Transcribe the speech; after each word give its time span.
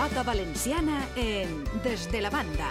pelota 0.00 0.22
valenciana 0.22 1.06
en 1.14 1.64
Des 1.82 2.10
de 2.10 2.22
la 2.22 2.30
banda. 2.30 2.68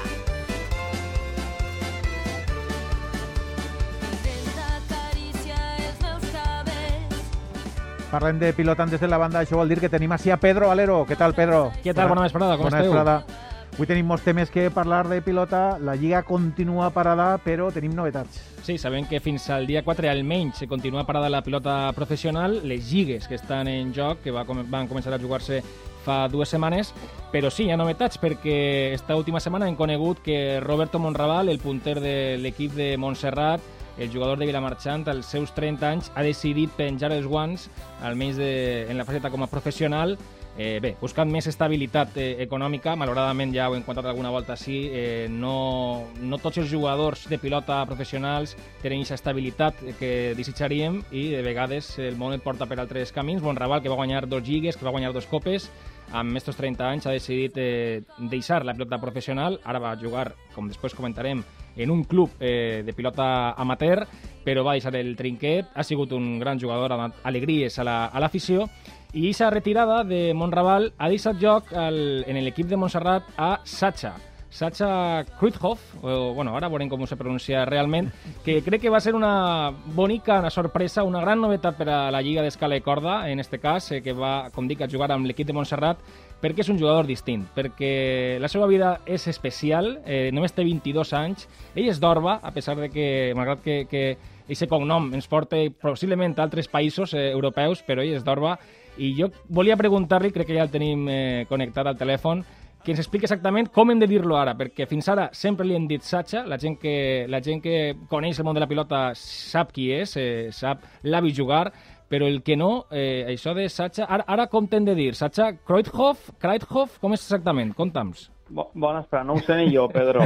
Parlem 8.10 8.40
de 8.40 8.52
pilotant 8.54 8.90
des 8.90 9.00
de 9.00 9.08
la 9.08 9.20
banda, 9.22 9.44
això 9.44 9.60
vol 9.60 9.70
dir 9.70 9.78
que 9.78 9.90
tenim 9.94 10.12
així 10.12 10.32
a 10.34 10.40
Pedro 10.42 10.72
Alero. 10.72 11.04
Què 11.06 11.14
tal, 11.16 11.36
Pedro? 11.38 11.68
Què 11.84 11.94
tal? 11.94 12.10
Bona 12.10 12.24
vesprada, 12.26 12.58
com 12.58 12.66
Bona 12.66 12.80
esteu? 12.80 12.96
vesprada. 12.96 13.46
Avui 13.76 13.86
tenim 13.86 14.10
molts 14.10 14.26
temes 14.26 14.50
que 14.50 14.72
parlar 14.74 15.08
de 15.08 15.22
pilota. 15.22 15.78
La 15.78 15.94
Lliga 15.96 16.24
continua 16.24 16.90
parada, 16.90 17.36
però 17.38 17.70
tenim 17.72 17.94
novetats. 17.94 18.42
Sí, 18.66 18.80
sabem 18.82 19.06
que 19.06 19.22
fins 19.22 19.46
al 19.54 19.70
dia 19.70 19.84
4 19.86 20.10
almenys 20.10 20.66
continua 20.68 21.06
parada 21.06 21.30
la 21.30 21.44
pilota 21.44 21.94
professional, 21.94 22.60
les 22.64 22.90
lligues 22.90 23.28
que 23.28 23.38
estan 23.38 23.68
en 23.68 23.94
joc, 23.94 24.24
que 24.24 24.34
va, 24.34 24.44
van 24.44 24.90
començar 24.90 25.14
a 25.14 25.22
jugar-se 25.22 25.62
fa 26.10 26.24
dues 26.32 26.50
setmanes, 26.50 26.94
però 27.34 27.52
sí, 27.54 27.68
hi 27.68 27.74
ha 27.74 27.78
novetats 27.78 28.18
perquè 28.22 28.58
esta 28.96 29.18
última 29.20 29.42
setmana 29.44 29.70
hem 29.70 29.78
conegut 29.78 30.24
que 30.26 30.60
Roberto 30.64 31.00
Monraval, 31.00 31.50
el 31.54 31.62
punter 31.62 32.00
de 32.02 32.16
l'equip 32.42 32.74
de 32.74 32.96
Montserrat, 32.98 33.62
el 34.00 34.10
jugador 34.14 34.40
de 34.40 34.48
Vilamarxant, 34.48 35.06
als 35.12 35.28
seus 35.28 35.52
30 35.54 35.88
anys, 35.90 36.12
ha 36.16 36.24
decidit 36.24 36.72
penjar 36.78 37.12
els 37.12 37.28
guants, 37.28 37.68
almenys 38.02 38.40
de, 38.40 38.52
en 38.90 38.98
la 38.98 39.06
faceta 39.06 39.30
com 39.30 39.44
a 39.44 39.52
professional, 39.52 40.16
Eh, 40.60 40.80
bé, 40.84 40.90
buscant 41.00 41.30
més 41.32 41.46
estabilitat 41.48 42.18
eh, 42.20 42.34
econòmica, 42.44 42.92
malauradament 43.00 43.54
ja 43.56 43.70
ho 43.70 43.78
hem 43.78 43.84
contat 43.86 44.10
alguna 44.10 44.32
volta 44.34 44.58
així, 44.58 44.80
eh, 44.92 45.28
no, 45.32 46.10
no 46.20 46.40
tots 46.44 46.60
els 46.60 46.68
jugadors 46.68 47.22
de 47.32 47.38
pilota 47.40 47.78
professionals 47.88 48.58
tenen 48.82 49.00
aquesta 49.00 49.16
estabilitat 49.16 49.80
que 50.02 50.12
desitjaríem 50.36 50.98
i 51.16 51.30
de 51.32 51.46
vegades 51.46 51.94
el 52.04 52.20
món 52.20 52.36
et 52.36 52.44
porta 52.44 52.68
per 52.68 52.76
altres 52.82 53.16
camins. 53.16 53.40
Bonraval, 53.46 53.80
que 53.80 53.94
va 53.94 54.02
guanyar 54.02 54.26
dos 54.28 54.44
lligues, 54.44 54.76
que 54.76 54.84
va 54.84 54.92
guanyar 54.92 55.14
dos 55.16 55.30
copes, 55.32 55.70
amb 56.14 56.38
estos 56.38 56.56
30 56.58 56.88
anys 56.90 57.08
ha 57.08 57.12
decidit 57.12 57.58
eh, 57.58 58.02
deixar 58.32 58.64
la 58.66 58.74
pilota 58.74 58.98
professional, 59.02 59.60
ara 59.64 59.80
va 59.80 59.96
jugar, 60.00 60.32
com 60.56 60.68
després 60.68 60.96
comentarem, 60.96 61.44
en 61.80 61.92
un 61.92 62.04
club 62.04 62.32
eh, 62.40 62.82
de 62.86 62.94
pilota 62.94 63.52
amateur, 63.56 64.06
però 64.44 64.64
va 64.66 64.74
deixar 64.74 64.96
el 64.96 65.16
trinquet, 65.16 65.70
ha 65.76 65.84
sigut 65.84 66.12
un 66.18 66.40
gran 66.40 66.60
jugador, 66.60 66.90
donat 66.92 67.22
alegries 67.24 67.78
a 67.80 67.84
la- 67.84 68.10
l'afició, 68.20 68.68
i 69.14 69.26
aquesta 69.30 69.50
retirada 69.50 70.04
de 70.04 70.34
Montraval 70.38 70.92
ha 70.98 71.10
deixat 71.10 71.40
joc 71.42 71.72
al, 71.74 72.24
en 72.28 72.44
l'equip 72.44 72.68
de 72.70 72.78
Montserrat 72.78 73.24
a 73.38 73.60
Sacha. 73.64 74.14
Sacha 74.50 75.26
Kruithoff, 75.38 75.80
o, 76.02 76.34
bueno, 76.34 76.56
ara 76.58 76.68
veurem 76.70 76.90
com 76.90 77.06
se 77.08 77.16
pronuncia 77.16 77.66
realment, 77.70 78.10
que 78.44 78.60
crec 78.66 78.82
que 78.82 78.90
va 78.90 79.00
ser 79.00 79.14
una 79.16 79.70
bonica, 79.94 80.40
una 80.40 80.50
sorpresa, 80.50 81.04
una 81.04 81.22
gran 81.22 81.40
novetat 81.42 81.78
per 81.78 81.88
a 81.90 82.00
la 82.12 82.22
Lliga 82.26 82.42
d'Escala 82.42 82.80
i 82.80 82.82
Corda, 82.82 83.30
en 83.30 83.40
este 83.40 83.60
cas, 83.60 83.92
eh, 83.92 84.02
que 84.02 84.14
va, 84.18 84.50
com 84.56 84.68
dic, 84.68 84.82
a 84.82 84.90
jugar 84.90 85.12
amb 85.14 85.30
l'equip 85.30 85.48
de 85.48 85.54
Montserrat, 85.54 86.02
perquè 86.42 86.64
és 86.66 86.72
un 86.74 86.80
jugador 86.80 87.06
distint, 87.06 87.46
perquè 87.56 88.40
la 88.42 88.50
seva 88.50 88.68
vida 88.68 88.98
és 89.06 89.28
especial, 89.30 90.00
eh, 90.06 90.32
només 90.34 90.56
té 90.56 90.66
22 90.66 91.14
anys, 91.14 91.48
ell 91.76 91.88
és 91.88 92.02
d'Orba, 92.02 92.40
a 92.42 92.52
pesar 92.56 92.78
de 92.80 92.90
que, 92.90 93.08
malgrat 93.38 93.62
que, 93.62 93.84
que 93.92 94.04
aquest 94.50 94.70
cognom 94.72 95.12
ens 95.14 95.30
porta 95.30 95.62
possiblement 95.82 96.34
a 96.38 96.48
altres 96.48 96.68
països 96.68 97.14
eh, 97.14 97.30
europeus, 97.36 97.84
però 97.86 98.02
ell 98.02 98.18
és 98.18 98.26
d'Orba, 98.26 98.58
i 98.98 99.14
jo 99.16 99.30
volia 99.48 99.78
preguntar-li, 99.80 100.34
crec 100.34 100.50
que 100.50 100.58
ja 100.58 100.66
el 100.66 100.74
tenim 100.74 101.06
eh, 101.08 101.46
connectat 101.48 101.88
al 101.88 102.00
telèfon, 102.00 102.42
que 102.84 102.92
ens 102.94 103.00
expliqui 103.04 103.26
exactament 103.28 103.70
com 103.76 103.92
hem 103.92 104.00
de 104.00 104.08
dir-lo 104.08 104.38
ara, 104.40 104.54
perquè 104.58 104.86
fins 104.88 105.08
ara 105.12 105.30
sempre 105.36 105.66
li 105.68 105.76
hem 105.76 105.88
dit 105.88 106.02
Sacha, 106.06 106.46
la 106.48 106.58
gent 106.58 106.78
que, 106.80 107.26
la 107.28 107.42
gent 107.44 107.62
que 107.62 107.96
coneix 108.10 108.40
el 108.40 108.46
món 108.48 108.56
de 108.56 108.64
la 108.64 108.68
pilota 108.72 109.10
sap 109.20 109.72
qui 109.76 109.90
és, 109.92 110.16
eh, 110.18 110.48
sap 110.56 110.86
l'ha 111.04 111.22
vist 111.22 111.38
jugar, 111.38 111.72
però 112.10 112.26
el 112.26 112.42
que 112.42 112.56
no, 112.58 112.86
eh, 112.90 113.26
això 113.36 113.54
de 113.54 113.68
Sacha... 113.70 114.06
Ara, 114.10 114.24
ara 114.28 114.48
com 114.50 114.66
t'hem 114.68 114.86
de 114.88 114.96
dir? 114.98 115.12
Sacha 115.16 115.52
Kreuthoff? 115.68 116.32
Kreuthoff? 116.42 116.98
Com 117.00 117.14
és 117.14 117.22
exactament? 117.28 117.76
Conta'ms. 117.78 118.30
Bo, 118.50 118.72
bona 118.74 119.04
vesprada, 119.04 119.28
no 119.30 119.36
ho 119.38 119.42
sé 119.46 119.60
ni 119.60 119.68
jo, 119.76 119.84
Pedro. 119.94 120.24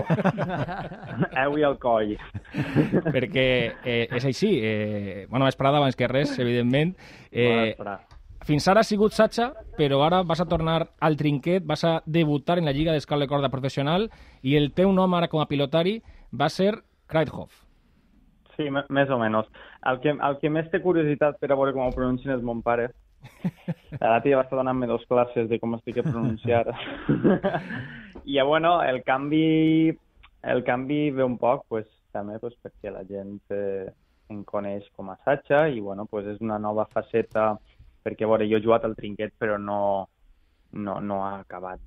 Heu 1.35 1.57
i 1.59 1.66
el 1.67 1.75
coll. 1.81 2.13
perquè 3.11 3.45
eh, 3.83 4.07
és 4.16 4.23
així. 4.29 4.53
Eh, 4.63 5.25
bona 5.27 5.50
vesprada 5.50 5.81
abans 5.81 5.97
que 6.00 6.07
res, 6.07 6.38
evidentment. 6.39 6.94
Bona 6.95 7.31
Eh, 7.31 7.66
vesprada. 7.73 8.00
Fins 8.43 8.67
ara 8.67 8.81
ha 8.81 8.87
sigut 8.87 9.13
Sacha, 9.15 9.51
però 9.77 10.01
ara 10.05 10.21
vas 10.23 10.41
a 10.41 10.47
tornar 10.49 10.89
al 10.99 11.17
trinquet, 11.17 11.65
vas 11.65 11.83
a 11.83 12.01
debutar 12.05 12.57
en 12.59 12.65
la 12.65 12.73
Lliga 12.75 12.93
d'Escala 12.93 13.25
de 13.25 13.31
Corda 13.31 13.49
Professional 13.49 14.09
i 14.41 14.57
el 14.59 14.71
teu 14.73 14.91
nom 14.91 15.13
ara 15.13 15.29
com 15.31 15.41
a 15.41 15.47
pilotari 15.47 16.01
va 16.33 16.49
ser 16.49 16.73
Kreithoff. 17.07 17.63
Sí, 18.57 18.67
més 18.69 19.09
o 19.09 19.17
menys. 19.17 19.47
El 19.89 19.99
que, 20.03 20.13
el 20.13 20.37
que 20.41 20.51
més 20.53 20.69
té 20.71 20.81
curiositat 20.83 21.39
per 21.41 21.49
a 21.51 21.57
veure 21.57 21.73
com 21.73 21.87
ho 21.87 21.95
pronuncien 21.95 22.35
és 22.35 22.43
mon 22.45 22.61
pare. 22.61 22.91
L'altre 24.01 24.27
dia 24.27 24.37
va 24.37 24.43
estar 24.45 24.59
donant-me 24.59 24.87
dos 24.91 25.05
classes 25.09 25.49
de 25.49 25.59
com 25.59 25.75
estic 25.77 25.99
a 26.01 26.05
pronunciar. 26.05 26.67
I, 28.25 28.39
bueno, 28.41 28.75
el 28.83 29.01
canvi, 29.03 29.93
el 30.43 30.63
canvi 30.63 31.01
ve 31.11 31.25
un 31.25 31.37
poc, 31.41 31.65
pues, 31.69 31.87
també 32.13 32.37
pues, 32.39 32.55
perquè 32.61 32.93
la 32.93 33.03
gent 33.09 33.39
eh, 33.55 33.89
em 34.31 34.43
coneix 34.47 34.85
com 34.95 35.09
a 35.09 35.17
Sacha 35.25 35.65
i, 35.69 35.81
bueno, 35.81 36.05
pues, 36.05 36.27
és 36.35 36.41
una 36.43 36.59
nova 36.61 36.85
faceta 36.93 37.53
perquè, 38.03 38.27
veure, 38.27 38.47
jo 38.49 38.57
he 38.57 38.63
jugat 38.63 38.85
al 38.85 38.95
trinquet 38.95 39.33
però 39.39 39.57
no, 39.57 40.09
no, 40.73 40.99
no 40.99 41.23
ha 41.25 41.39
acabat 41.39 41.79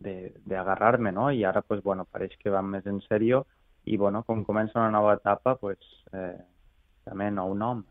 d'agarrar-me, 0.00 1.12
no? 1.12 1.30
I 1.30 1.44
ara, 1.44 1.62
pues, 1.62 1.82
bueno, 1.82 2.04
pareix 2.10 2.36
que 2.40 2.52
va 2.52 2.62
més 2.62 2.86
en 2.86 3.00
sèrio 3.08 3.44
i 3.84 3.96
bueno, 4.00 4.22
com 4.24 4.44
comença 4.44 4.78
una 4.80 4.90
nova 4.90 5.14
etapa, 5.18 5.56
pues, 5.60 5.78
eh, 6.12 6.38
també 7.04 7.30
nou 7.30 7.54
nom. 7.54 7.82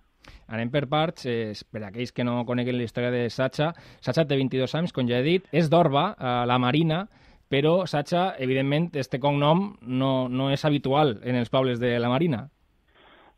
Anem 0.48 0.72
per 0.72 0.88
parts, 0.90 1.26
eh, 1.28 1.54
per 1.72 1.84
aquells 1.84 2.14
que 2.16 2.24
no 2.24 2.44
coneguen 2.46 2.78
la 2.78 2.88
història 2.88 3.12
de 3.12 3.30
Sacha. 3.30 3.74
Sacha 4.02 4.26
té 4.26 4.38
22 4.40 4.74
anys, 4.80 4.94
com 4.94 5.08
ja 5.08 5.20
he 5.20 5.26
dit, 5.26 5.48
és 5.52 5.70
d'Orba, 5.70 6.14
a 6.18 6.34
la 6.50 6.58
Marina, 6.58 7.04
però 7.50 7.86
Sacha, 7.86 8.34
evidentment, 8.40 8.90
este 8.96 9.20
cognom 9.20 9.76
no, 9.82 10.28
no 10.30 10.50
és 10.52 10.66
habitual 10.66 11.20
en 11.24 11.36
els 11.36 11.52
pobles 11.54 11.80
de 11.80 12.00
la 12.00 12.10
Marina. 12.10 12.48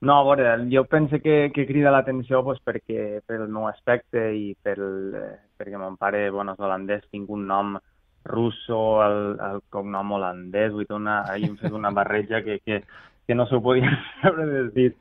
No, 0.01 0.19
a 0.19 0.23
veure, 0.23 0.67
jo 0.71 0.83
penso 0.85 1.19
que, 1.23 1.51
que 1.53 1.65
crida 1.65 1.91
l'atenció 1.91 2.43
pues, 2.43 2.59
perquè 2.65 3.21
pel 3.25 3.47
meu 3.47 3.69
aspecte 3.69 4.27
i 4.35 4.53
pel, 4.61 4.83
eh, 5.15 5.35
perquè 5.57 5.79
mon 5.79 5.95
pare 5.97 6.27
bueno, 6.35 6.53
és 6.53 6.61
holandès, 6.61 7.05
tinc 7.11 7.29
un 7.31 7.45
nom 7.47 7.77
russo, 8.25 8.79
el, 9.05 9.37
el 9.39 9.61
cognom 9.71 10.11
holandès, 10.17 10.73
vull 10.73 10.85
dir, 10.85 10.97
una, 10.97 11.21
ahir 11.31 11.49
hem 11.49 11.57
fet 11.61 11.73
una 11.73 11.93
barreja 11.95 12.41
que, 12.43 12.59
que, 12.65 12.81
que 13.25 13.37
no 13.37 13.47
s'ho 13.47 13.61
podia 13.63 13.89
veure 14.23 14.45
des 14.51 14.73
dit. 14.75 14.99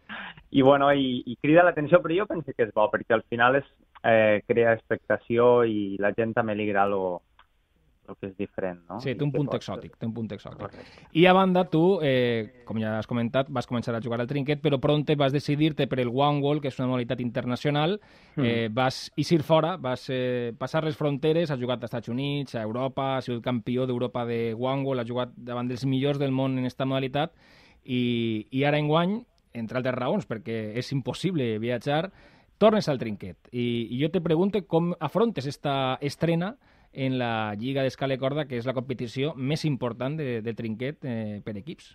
I, 0.55 0.63
bueno, 0.63 0.93
i, 0.95 1.25
i 1.27 1.37
crida 1.43 1.65
l'atenció, 1.67 1.99
però 2.01 2.15
jo 2.21 2.29
penso 2.31 2.55
que 2.55 2.69
és 2.69 2.75
bo, 2.77 2.87
perquè 2.93 3.17
al 3.17 3.25
final 3.33 3.59
és, 3.59 3.67
eh, 4.07 4.43
crea 4.47 4.77
expectació 4.77 5.65
i 5.67 5.97
la 5.99 6.13
gent 6.15 6.37
també 6.37 6.55
li 6.55 6.69
agrada 6.71 7.01
lo 8.07 8.15
que 8.17 8.29
és 8.29 8.37
diferent, 8.37 8.83
no? 8.89 8.99
Sí, 9.01 9.15
té 9.17 9.25
un 9.25 9.33
punt 9.33 9.49
exòtic, 9.57 9.97
té 9.99 10.07
un 10.07 10.13
punt 10.17 10.29
exòtic. 10.35 10.61
Correcte. 10.61 11.07
I 11.17 11.25
a 11.27 11.33
banda, 11.37 11.65
tu, 11.71 12.01
eh, 12.05 12.65
com 12.69 12.79
ja 12.81 12.99
has 12.99 13.09
comentat, 13.11 13.49
vas 13.49 13.69
començar 13.71 13.95
a 13.95 14.03
jugar 14.05 14.21
al 14.21 14.29
trinquet, 14.31 14.61
però 14.63 14.79
pronte 14.81 15.17
vas 15.17 15.33
decidir-te 15.33 15.87
per 15.91 16.01
el 16.01 16.13
One 16.13 16.43
Wall, 16.45 16.61
que 16.61 16.69
és 16.69 16.79
una 16.79 16.89
modalitat 16.91 17.21
internacional, 17.25 17.99
eh, 18.37 18.69
vas 18.73 19.11
eixir 19.17 19.43
fora, 19.43 19.77
vas 19.77 20.07
eh, 20.11 20.53
passar 20.59 20.85
les 20.85 20.97
fronteres, 20.97 21.51
has 21.51 21.61
jugat 21.61 21.83
als 21.83 21.93
Estats 21.93 22.13
Units, 22.13 22.55
a 22.55 22.63
Europa, 22.63 23.17
has 23.17 23.31
sigut 23.31 23.45
campió 23.45 23.87
d'Europa 23.87 24.27
de 24.27 24.55
One 24.55 24.83
Wall, 24.85 25.01
has 25.01 25.09
jugat 25.09 25.33
davant 25.37 25.69
dels 25.69 25.87
millors 25.87 26.19
del 26.19 26.33
món 26.33 26.59
en 26.59 26.67
aquesta 26.67 26.87
modalitat, 26.87 27.33
i, 27.85 28.47
i 28.51 28.65
ara 28.65 28.81
enguany, 28.81 29.19
entre 29.55 29.79
altres 29.79 29.97
raons, 29.97 30.27
perquè 30.27 30.75
és 30.77 30.93
impossible 30.93 31.59
viatjar, 31.63 32.09
tornes 32.59 32.89
al 32.89 32.99
trinquet. 32.99 33.37
I, 33.53 33.89
i 33.91 34.01
jo 34.01 34.11
te 34.11 34.23
pregunto 34.25 34.61
com 34.67 34.93
afrontes 35.01 35.47
esta 35.47 35.99
estrena 36.01 36.55
en 36.95 37.19
la 37.19 37.55
Lliga 37.59 37.83
d'Escala 37.83 38.17
i 38.17 38.21
Corda, 38.23 38.47
que 38.49 38.59
és 38.59 38.67
la 38.67 38.75
competició 38.77 39.35
més 39.37 39.65
important 39.69 40.17
de, 40.19 40.41
de 40.45 40.55
trinquet 40.55 41.05
eh, 41.05 41.41
per 41.45 41.57
equips. 41.61 41.93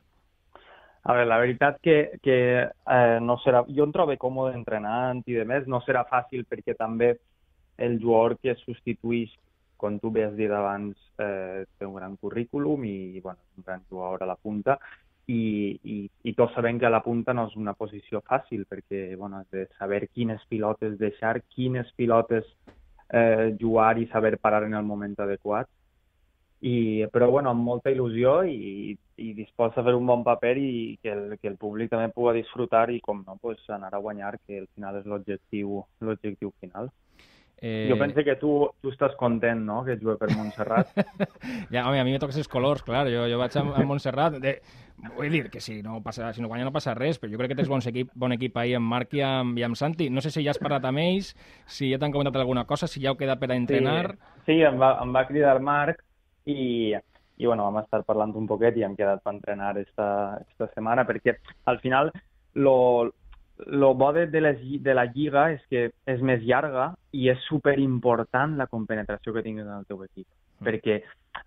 A 1.03 1.15
veure, 1.15 1.29
la 1.31 1.39
veritat 1.39 1.79
que, 1.81 1.97
que 2.23 2.37
eh, 2.67 3.19
no 3.23 3.39
serà... 3.43 3.63
Jo 3.75 3.87
em 3.87 3.93
trobo 3.95 4.15
còmode 4.19 4.55
entrenant 4.57 5.23
i 5.25 5.37
de 5.39 5.45
més, 5.47 5.67
no 5.67 5.79
serà 5.85 6.03
fàcil 6.09 6.43
perquè 6.49 6.75
també 6.77 7.13
el 7.79 7.99
jugador 8.03 8.35
que 8.43 8.57
substitueix, 8.59 9.31
com 9.79 9.95
tu 10.03 10.11
bé 10.11 10.25
has 10.27 10.35
dit 10.35 10.51
abans, 10.51 10.97
eh, 11.23 11.63
té 11.79 11.87
un 11.87 11.95
gran 11.95 12.17
currículum 12.19 12.83
i 12.83 13.21
bueno, 13.23 13.39
un 13.57 13.63
gran 13.65 13.85
jugador 13.89 14.25
a 14.25 14.27
la 14.33 14.35
punta 14.35 14.75
i, 15.29 15.77
i, 15.83 15.97
i 16.27 16.33
tots 16.35 16.55
sabem 16.57 16.79
que 16.81 16.87
a 16.89 16.91
la 16.91 17.03
punta 17.05 17.35
no 17.37 17.45
és 17.47 17.55
una 17.59 17.75
posició 17.77 18.19
fàcil 18.25 18.65
perquè 18.69 19.15
bueno, 19.15 19.39
has 19.39 19.47
de 19.55 19.67
saber 19.77 20.07
quines 20.09 20.43
pilotes 20.49 20.97
deixar, 20.99 21.37
quines 21.55 21.91
pilotes 21.95 22.49
eh, 23.11 23.55
jugar 23.59 23.97
i 23.99 24.07
saber 24.07 24.37
parar 24.37 24.63
en 24.63 24.73
el 24.73 24.83
moment 24.83 25.15
adequat 25.19 25.69
i, 26.61 27.05
però 27.11 27.29
bueno, 27.31 27.53
amb 27.53 27.63
molta 27.63 27.91
il·lusió 27.91 28.41
i, 28.43 28.91
i 29.15 29.33
dispost 29.33 29.77
a 29.79 29.83
fer 29.83 29.93
un 29.95 30.07
bon 30.09 30.25
paper 30.27 30.55
i 30.59 30.71
que 31.01 31.13
el, 31.13 31.37
que 31.39 31.47
el 31.47 31.55
públic 31.57 31.91
també 31.91 32.09
pugui 32.11 32.41
disfrutar 32.41 32.89
i 32.91 32.99
com 32.99 33.23
no, 33.25 33.37
pues, 33.41 33.61
anar 33.71 33.93
a 33.95 34.01
guanyar, 34.03 34.33
que 34.45 34.59
al 34.59 34.67
final 34.75 34.99
és 34.99 35.07
l'objectiu 35.07 35.79
l'objectiu 36.03 36.51
final. 36.59 36.91
Eh... 37.61 37.87
Jo 37.91 37.97
penso 37.99 38.23
que 38.23 38.35
tu, 38.39 38.51
tu 38.79 38.91
estàs 38.93 39.15
content, 39.19 39.59
no?, 39.67 39.81
que 39.83 39.97
jugue 39.99 40.15
per 40.19 40.29
Montserrat. 40.31 40.93
ja, 41.73 41.83
home, 41.83 41.99
a 41.99 42.05
mi 42.07 42.13
me 42.15 42.21
toques 42.21 42.37
els 42.39 42.47
colors, 42.47 42.85
clar. 42.87 43.03
Jo, 43.11 43.25
jo 43.27 43.39
vaig 43.41 43.57
a, 43.59 43.63
a 43.81 43.83
Montserrat. 43.87 44.37
De... 44.39 44.55
Vull 45.17 45.31
dir 45.31 45.45
que 45.51 45.61
si 45.63 45.81
no, 45.83 45.99
passa, 46.03 46.31
si 46.35 46.43
no 46.43 46.47
guanya 46.51 46.67
no 46.67 46.73
passa 46.75 46.95
res, 46.95 47.19
però 47.19 47.31
jo 47.31 47.39
crec 47.39 47.53
que 47.53 47.59
tens 47.59 47.71
bon 47.71 47.83
equip, 47.91 48.11
bon 48.19 48.35
equip 48.35 48.57
ahir 48.59 48.77
amb 48.79 48.91
Marc 48.91 49.15
i 49.15 49.23
amb, 49.25 49.59
i 49.59 49.67
amb 49.67 49.79
Santi. 49.79 50.09
No 50.11 50.23
sé 50.23 50.31
si 50.31 50.43
ja 50.45 50.55
has 50.55 50.61
parlat 50.61 50.87
amb 50.87 51.03
ells, 51.03 51.33
si 51.67 51.91
ja 51.91 51.99
t'han 51.99 52.15
comentat 52.15 52.39
alguna 52.39 52.65
cosa, 52.69 52.87
si 52.87 53.03
ja 53.03 53.11
heu 53.11 53.19
quedat 53.19 53.39
per 53.43 53.51
a 53.51 53.59
entrenar. 53.59 54.15
Sí, 54.45 54.55
sí 54.55 54.59
em, 54.63 54.79
va, 54.79 54.95
em 55.03 55.13
va 55.15 55.27
cridar 55.27 55.59
Marc 55.63 56.03
i, 56.47 56.95
i 56.95 57.47
bueno, 57.47 57.67
vam 57.67 57.83
estar 57.83 58.03
parlant 58.07 58.35
un 58.39 58.47
poquet 58.47 58.79
i 58.79 58.87
hem 58.87 58.95
quedat 58.99 59.23
per 59.23 59.35
entrenar 59.35 59.75
esta, 59.79 60.09
esta 60.47 60.71
setmana 60.73 61.07
perquè 61.07 61.37
al 61.71 61.79
final 61.83 62.11
lo, 62.59 62.75
el 63.67 63.83
bo 63.95 64.13
de, 64.13 64.27
de, 64.27 64.41
les, 64.41 64.59
de 64.83 64.93
la 64.93 65.05
lliga 65.05 65.49
és 65.53 65.61
que 65.69 65.89
és 66.07 66.21
més 66.25 66.43
llarga 66.47 66.93
i 67.11 67.29
és 67.31 67.39
super 67.47 67.75
important 67.79 68.55
la 68.57 68.69
compenetració 68.71 69.33
que 69.35 69.43
tinguis 69.43 69.67
en 69.67 69.79
el 69.81 69.87
teu 69.89 70.03
equip. 70.05 70.27
Mm. 70.27 70.67
Perquè 70.67 70.99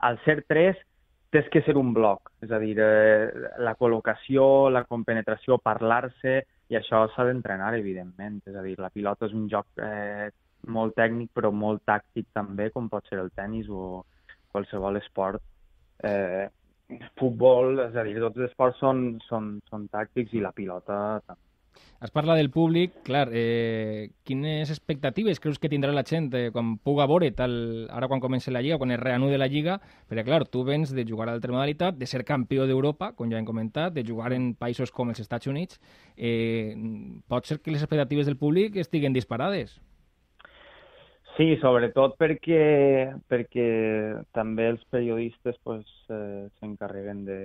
al 0.08 0.18
ser 0.26 0.42
tres 0.48 0.80
tens 1.32 1.48
que 1.48 1.62
ser 1.64 1.78
un 1.80 1.94
bloc, 1.96 2.28
és 2.44 2.50
a 2.52 2.58
dir, 2.60 2.74
eh, 2.76 3.48
la 3.64 3.72
col·locació, 3.80 4.68
la 4.68 4.84
compenetració, 4.84 5.56
parlar-se, 5.64 6.42
i 6.68 6.76
això 6.76 7.06
s'ha 7.08 7.24
d'entrenar, 7.24 7.72
evidentment. 7.78 8.42
És 8.44 8.56
a 8.56 8.64
dir, 8.64 8.74
la 8.78 8.90
pilota 8.92 9.24
és 9.30 9.32
un 9.32 9.46
joc 9.48 9.80
eh, 9.80 10.28
molt 10.68 10.92
tècnic, 10.98 11.30
però 11.32 11.48
molt 11.50 11.86
tàctic 11.88 12.28
també, 12.36 12.68
com 12.70 12.90
pot 12.92 13.08
ser 13.08 13.22
el 13.22 13.32
tennis 13.32 13.70
o 13.72 14.02
qualsevol 14.52 15.00
esport. 15.00 15.40
Eh, 16.04 16.50
futbol, 17.16 17.80
és 17.86 17.96
a 17.96 18.04
dir, 18.04 18.18
tots 18.20 18.36
els 18.36 18.50
esports 18.50 18.84
són, 18.84 19.16
són, 19.24 19.54
són 19.72 19.88
tàctics 19.88 20.36
i 20.36 20.44
la 20.44 20.52
pilota 20.52 20.98
també 21.24 21.51
Has 22.02 22.10
parlat 22.10 22.40
del 22.40 22.50
públic, 22.50 22.96
clar, 23.06 23.28
eh, 23.30 24.10
quines 24.26 24.70
expectatives 24.74 25.38
creus 25.38 25.60
que 25.62 25.70
tindrà 25.70 25.92
la 25.94 26.02
gent 26.02 26.32
eh, 26.34 26.48
quan 26.50 26.72
puga 26.82 27.06
veure 27.06 27.28
tal, 27.30 27.54
ara 27.94 28.08
quan 28.10 28.18
comença 28.24 28.50
la 28.50 28.62
Lliga, 28.64 28.80
quan 28.80 28.90
es 28.90 28.98
reanude 28.98 29.38
la 29.38 29.46
Lliga? 29.46 29.78
Perquè, 30.10 30.24
clar, 30.26 30.42
tu 30.50 30.64
vens 30.66 30.90
de 30.90 31.06
jugar 31.06 31.28
a 31.28 31.30
l'altra 31.30 31.54
modalitat, 31.54 31.94
de 32.00 32.08
ser 32.10 32.24
campió 32.26 32.66
d'Europa, 32.66 33.12
com 33.14 33.30
ja 33.30 33.38
hem 33.38 33.46
comentat, 33.46 33.94
de 33.94 34.02
jugar 34.08 34.32
en 34.34 34.50
països 34.58 34.90
com 34.90 35.14
els 35.14 35.22
Estats 35.22 35.46
Units. 35.46 35.78
Eh, 36.16 36.74
pot 37.30 37.46
ser 37.46 37.60
que 37.62 37.70
les 37.70 37.86
expectatives 37.86 38.26
del 38.26 38.40
públic 38.40 38.82
estiguen 38.82 39.14
disparades? 39.14 39.78
Sí, 41.32 41.54
sobretot 41.62 42.18
perquè, 42.20 43.14
perquè 43.30 43.66
també 44.36 44.66
els 44.68 44.82
periodistes 44.92 45.56
pues, 45.64 45.86
eh, 46.12 46.48
s'encarreguen 46.58 47.22
de... 47.24 47.38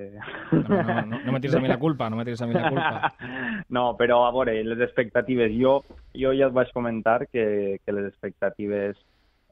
No, 0.51 0.59
no, 0.67 0.95
no, 1.07 1.19
no 1.23 1.35
me 1.35 1.39
a 1.39 1.61
mi 1.63 1.71
la 1.71 1.79
culpa, 1.79 2.09
no 2.09 2.17
me 2.17 2.23
a 2.27 2.47
mi 2.47 2.53
la 2.53 2.69
culpa. 2.69 3.13
No, 3.77 3.95
però 3.95 4.25
a 4.25 4.33
veure, 4.35 4.57
les 4.63 4.83
expectatives, 4.83 5.55
jo, 5.55 5.79
jo 6.15 6.33
ja 6.35 6.49
et 6.51 6.57
vaig 6.57 6.73
comentar 6.75 7.29
que, 7.31 7.79
que 7.85 7.95
les 7.95 8.09
expectatives 8.11 8.99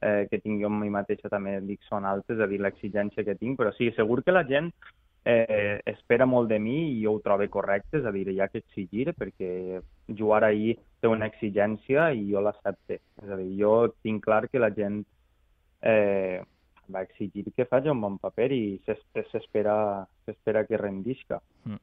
eh, 0.01 0.27
que 0.29 0.41
tinc 0.43 0.59
jo 0.61 0.67
amb 0.67 0.83
mi 0.83 0.91
mateixa 0.91 1.31
també 1.31 1.55
dic 1.63 1.79
són 1.87 2.03
altes, 2.05 2.35
és 2.35 2.43
a 2.43 2.49
dir, 2.51 2.59
l'exigència 2.59 3.23
que 3.23 3.37
tinc, 3.39 3.55
però 3.59 3.71
sí, 3.77 3.91
segur 3.95 4.21
que 4.23 4.35
la 4.35 4.43
gent 4.47 4.71
eh, 5.25 5.81
espera 5.89 6.27
molt 6.29 6.49
de 6.49 6.59
mi 6.61 6.77
i 6.93 7.03
jo 7.03 7.15
ho 7.15 7.21
trobo 7.25 7.47
correcte, 7.49 7.99
és 7.99 8.05
a 8.05 8.13
dir, 8.13 8.27
hi 8.29 8.39
ha 8.39 8.49
que 8.51 8.61
exigir 8.61 9.11
perquè 9.17 9.81
jugar 10.07 10.43
ahir 10.45 10.77
té 11.01 11.09
una 11.09 11.27
exigència 11.31 12.11
i 12.13 12.27
jo 12.31 12.43
l'accepte. 12.45 13.01
És 13.23 13.31
a 13.31 13.39
dir, 13.41 13.49
jo 13.59 13.75
tinc 14.05 14.23
clar 14.25 14.45
que 14.47 14.61
la 14.61 14.71
gent 14.75 15.01
eh, 15.81 16.43
va 16.93 17.01
exigir 17.01 17.47
que 17.55 17.65
faci 17.65 17.89
un 17.89 18.01
bon 18.01 18.19
paper 18.21 18.51
i 18.53 18.63
s'espera 18.85 20.65
que 20.69 20.77
rendisca. 20.77 21.41
Mm. 21.65 21.81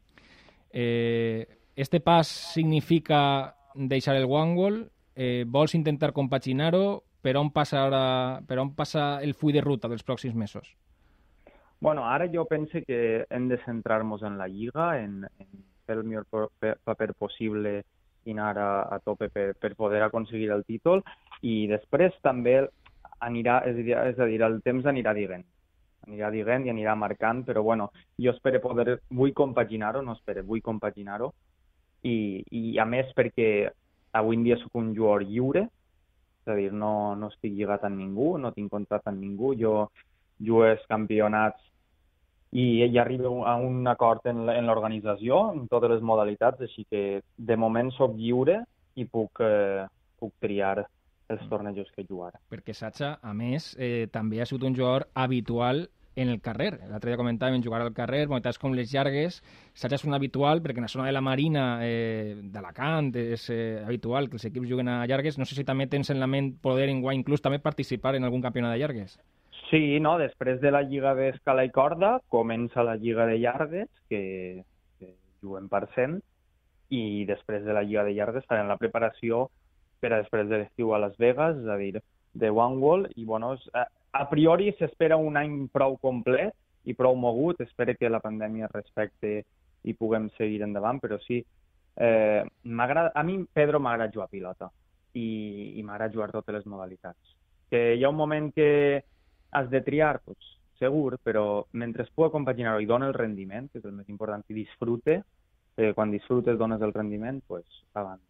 Eh, 0.73 1.47
este 1.77 2.01
pas 2.01 2.29
significa 2.29 3.55
deixar 3.75 4.17
el 4.17 4.31
One 4.31 4.89
Eh, 5.15 5.45
vols 5.47 5.75
intentar 5.75 6.13
compaginar-ho? 6.13 7.03
Per 7.21 7.37
on 7.37 7.51
passa 7.53 7.83
ara, 7.85 8.41
per 8.49 8.59
on 8.59 8.73
passa 8.75 9.21
el 9.23 9.35
full 9.35 9.53
de 9.53 9.61
ruta 9.61 9.89
dels 9.89 10.03
pròxims 10.03 10.35
mesos? 10.35 10.73
Bueno, 11.83 12.07
ara 12.07 12.29
jo 12.33 12.45
penso 12.45 12.79
que 12.87 13.27
hem 13.29 13.49
de 13.49 13.59
centrar-nos 13.65 14.23
en 14.23 14.39
la 14.39 14.47
Lliga, 14.47 15.03
en, 15.03 15.25
en 15.25 15.49
fer 15.85 15.97
el 15.97 16.05
millor 16.05 16.29
paper 16.85 17.09
possible 17.19 17.73
i 18.23 18.31
anar 18.31 18.53
a, 18.55 18.69
a 18.87 18.99
tope 19.03 19.27
per, 19.35 19.57
per 19.59 19.73
poder 19.75 20.05
aconseguir 20.07 20.53
el 20.55 20.63
títol. 20.63 21.03
I 21.43 21.67
després 21.67 22.15
també 22.23 22.53
anirà, 23.19 23.57
és 23.67 23.75
a 23.75 23.83
dir, 23.83 23.97
és 24.13 24.21
a 24.23 24.29
dir 24.31 24.39
el 24.47 24.61
temps 24.63 24.87
anirà 24.87 25.11
dient. 25.19 25.43
Anirà 26.07 26.31
dient 26.31 26.69
i 26.69 26.71
anirà 26.71 26.95
marcant, 26.95 27.43
però 27.51 27.67
bueno, 27.67 27.91
jo 28.15 28.31
espero 28.31 28.63
poder, 28.63 29.01
vull 29.11 29.35
compaginar-ho, 29.35 30.05
no 30.07 30.15
espero, 30.15 30.47
vull 30.47 30.63
compaginar-ho. 30.63 31.33
I, 32.07 32.15
i 32.47 32.79
a 32.79 32.87
més 32.87 33.11
perquè 33.19 33.51
avui 34.23 34.39
en 34.39 34.47
dia 34.47 34.61
sóc 34.63 34.79
un 34.79 34.95
jugador 34.95 35.27
lliure, 35.27 35.67
és 36.45 36.55
a 36.55 36.61
dir, 36.63 36.71
no, 36.71 37.17
no 37.19 37.35
estic 37.35 37.59
lligat 37.59 37.91
amb 37.91 37.99
ningú, 37.99 38.37
no 38.39 38.55
tinc 38.55 38.71
contracte 38.71 39.11
amb 39.11 39.19
ningú, 39.19 39.57
jo 39.59 39.89
jugo 40.43 40.65
els 40.71 40.83
campionats 40.87 41.72
i 42.53 42.83
ell 42.85 42.99
arriba 43.01 43.31
a 43.49 43.57
un 43.57 43.87
acord 43.89 44.27
en 44.29 44.45
l'organització, 44.45 45.39
en 45.55 45.69
totes 45.73 45.95
les 45.95 46.03
modalitats, 46.05 46.61
així 46.61 46.85
que 46.85 47.23
de 47.37 47.57
moment 47.57 47.91
sóc 47.97 48.13
lliure 48.19 48.61
i 49.01 49.07
puc, 49.09 49.41
eh, 49.41 49.87
puc 50.21 50.35
triar 50.45 50.83
els 50.83 51.41
mm. 51.41 51.49
tornejos 51.49 51.89
que 51.97 52.05
jugar. 52.05 52.35
Perquè 52.53 52.77
Sacha, 52.77 53.17
a 53.23 53.33
més, 53.33 53.73
eh, 53.81 54.07
també 54.13 54.43
ha 54.43 54.47
sigut 54.47 54.69
un 54.69 54.77
jugador 54.77 55.09
habitual 55.15 55.87
en 56.15 56.29
el 56.29 56.43
carrer. 56.45 56.75
L'altre 56.91 57.09
dia 57.09 57.17
comentàvem 57.17 57.63
jugar 57.65 57.81
al 57.81 57.95
carrer, 57.97 58.27
modalitats 58.29 58.61
com 58.61 58.77
les 58.77 58.93
llargues. 58.93 59.41
Sacha 59.73 59.97
és 59.97 60.05
un 60.05 60.13
habitual 60.13 60.61
perquè 60.61 60.83
en 60.83 60.85
la 60.85 60.93
zona 60.93 61.07
de 61.09 61.17
la 61.17 61.25
Marina 61.25 61.67
eh, 61.81 62.37
d'Alacant 62.53 63.15
és 63.17 63.49
eh, 63.49 63.81
habitual 63.87 64.29
que 64.29 64.37
els 64.37 64.45
equips 64.51 64.69
juguen 64.69 64.93
a 64.93 65.07
llargues. 65.09 65.39
No 65.41 65.49
sé 65.49 65.57
si 65.57 65.65
també 65.65 65.89
tens 65.89 66.13
en 66.13 66.21
la 66.21 66.29
ment 66.29 66.53
poder 66.61 66.91
en 66.93 67.01
inclús 67.17 67.41
també 67.41 67.65
participar 67.65 68.17
en 68.17 68.29
algun 68.29 68.45
campionat 68.45 68.77
de 68.77 68.85
llargues. 68.85 69.17
Sí, 69.73 70.01
no, 70.05 70.19
després 70.21 70.59
de 70.61 70.69
la 70.69 70.83
lliga 70.85 71.15
d'escala 71.17 71.63
i 71.65 71.71
corda 71.73 72.19
comença 72.29 72.83
la 72.85 72.99
lliga 73.01 73.25
de 73.25 73.39
llargues, 73.41 73.89
que, 74.11 74.65
que 75.01 75.15
juguem 75.41 75.71
per 75.73 75.87
cent, 75.95 76.19
i 76.93 77.25
després 77.25 77.65
de 77.65 77.73
la 77.73 77.81
lliga 77.81 78.03
de 78.05 78.13
llargues 78.13 78.45
farem 78.51 78.69
la 78.69 78.77
preparació 78.77 79.47
per 80.03 80.11
a 80.11 80.19
després 80.21 80.51
de 80.51 80.59
l'estiu 80.61 80.93
a 80.93 80.99
Las 81.01 81.17
Vegas, 81.17 81.57
és 81.57 81.71
a 81.73 81.79
dir, 81.81 82.03
de 82.35 82.51
One 82.51 82.77
Wall, 82.83 83.07
i 83.17 83.25
bueno, 83.25 83.55
a, 83.73 83.87
a 84.13 84.27
priori 84.29 84.75
s'espera 84.77 85.17
un 85.17 85.39
any 85.41 85.55
prou 85.73 85.97
complet 86.03 86.53
i 86.85 86.93
prou 86.99 87.17
mogut, 87.17 87.63
espero 87.65 87.95
que 87.97 88.11
la 88.13 88.21
pandèmia 88.21 88.69
respecte 88.75 89.39
i 89.89 89.95
puguem 89.97 90.29
seguir 90.37 90.61
endavant, 90.67 91.01
però 91.01 91.17
sí, 91.25 91.39
eh, 91.97 92.45
a 92.45 93.23
mi 93.25 93.39
Pedro 93.53 93.81
m'agrada 93.81 94.13
jugar 94.13 94.29
a 94.29 94.35
pilota 94.37 94.69
i, 95.15 95.79
i 95.79 95.83
m'agrada 95.83 96.13
jugar 96.13 96.29
totes 96.31 96.59
les 96.59 96.69
modalitats. 96.69 97.39
Que 97.73 97.95
hi 97.97 98.05
ha 98.05 98.13
un 98.13 98.21
moment 98.21 98.53
que 98.53 98.69
has 99.53 99.71
de 99.71 99.81
triar, 99.85 100.21
pues, 100.25 100.39
segur, 100.81 101.19
però 101.23 101.67
mentre 101.73 102.03
es 102.03 102.11
pugui 102.11 102.33
compaginar 102.33 102.75
i 102.83 102.89
dona 102.91 103.07
el 103.07 103.15
rendiment, 103.15 103.69
que 103.71 103.79
és 103.79 103.87
el 103.87 103.95
més 103.95 104.09
important, 104.11 104.43
i 104.49 104.57
disfrute, 104.57 105.23
eh, 105.77 105.93
quan 105.95 106.11
disfrutes 106.11 106.59
dones 106.59 106.83
el 106.83 106.93
rendiment, 106.93 107.41
pues, 107.47 107.65
avant. 107.95 108.21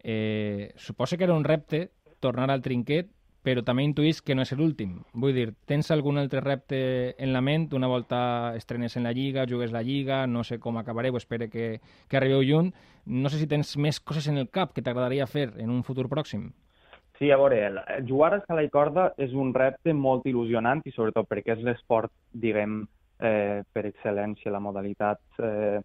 Eh, 0.00 0.72
suposa 0.76 1.16
que 1.16 1.24
era 1.24 1.34
un 1.34 1.44
repte 1.44 1.90
tornar 2.20 2.50
al 2.50 2.62
trinquet, 2.62 3.10
però 3.42 3.62
també 3.64 3.84
intuïs 3.86 4.20
que 4.22 4.34
no 4.34 4.42
és 4.44 4.52
l'últim. 4.52 4.98
Vull 5.14 5.34
dir, 5.36 5.46
tens 5.70 5.90
algun 5.94 6.18
altre 6.20 6.42
repte 6.44 6.78
en 7.22 7.32
la 7.32 7.40
ment? 7.40 7.68
Una 7.74 7.88
volta 7.88 8.54
estrenes 8.58 8.96
en 8.96 9.06
la 9.06 9.12
Lliga, 9.12 9.46
jugues 9.48 9.72
la 9.72 9.82
Lliga, 9.82 10.26
no 10.26 10.42
sé 10.44 10.58
com 10.58 10.76
acabareu, 10.76 11.16
espero 11.16 11.48
que, 11.48 11.80
que 12.08 12.16
arribeu 12.18 12.42
lluny. 12.42 12.72
No 13.06 13.30
sé 13.30 13.38
si 13.38 13.46
tens 13.46 13.76
més 13.76 14.00
coses 14.00 14.28
en 14.28 14.38
el 14.42 14.50
cap 14.50 14.74
que 14.74 14.82
t'agradaria 14.82 15.26
fer 15.26 15.52
en 15.56 15.70
un 15.70 15.84
futur 15.86 16.08
pròxim. 16.12 16.50
Sí, 17.18 17.32
a 17.32 17.36
veure, 17.36 17.58
jugar 18.06 18.32
a 18.34 18.38
escala 18.38 18.62
i 18.62 18.68
corda 18.70 19.08
és 19.18 19.32
un 19.34 19.50
repte 19.54 19.90
molt 19.90 20.26
il·lusionant 20.30 20.84
i 20.86 20.92
sobretot 20.94 21.26
perquè 21.26 21.56
és 21.56 21.64
l'esport, 21.66 22.12
diguem, 22.30 22.84
eh, 23.18 23.64
per 23.74 23.82
excel·lència, 23.88 24.52
la 24.54 24.62
modalitat 24.62 25.42
eh, 25.42 25.80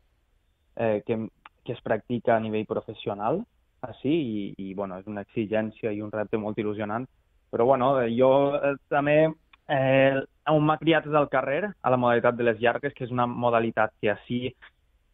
eh, 0.75 1.01
que, 1.07 1.17
que 1.65 1.73
es 1.73 1.81
practica 1.81 2.35
a 2.35 2.43
nivell 2.43 2.67
professional, 2.69 3.41
així, 3.81 4.13
i, 4.13 4.43
i 4.61 4.75
bueno, 4.77 4.99
és 5.01 5.09
una 5.09 5.23
exigència 5.25 5.91
i 5.91 6.03
un 6.05 6.13
repte 6.13 6.37
molt 6.37 6.61
il·lusionant. 6.61 7.07
Però 7.49 7.65
bueno, 7.65 7.95
jo 8.13 8.29
eh, 8.53 8.75
també 8.93 9.17
eh, 9.25 10.21
on 10.53 10.61
m'ha 10.67 10.77
criat 10.81 11.09
és 11.09 11.17
al 11.17 11.31
carrer, 11.33 11.63
a 11.81 11.89
la 11.89 11.97
modalitat 11.97 12.37
de 12.37 12.45
les 12.45 12.61
llargues, 12.61 12.93
que 12.93 13.07
és 13.07 13.15
una 13.15 13.25
modalitat 13.25 13.93
que 14.01 14.13
així 14.13 14.53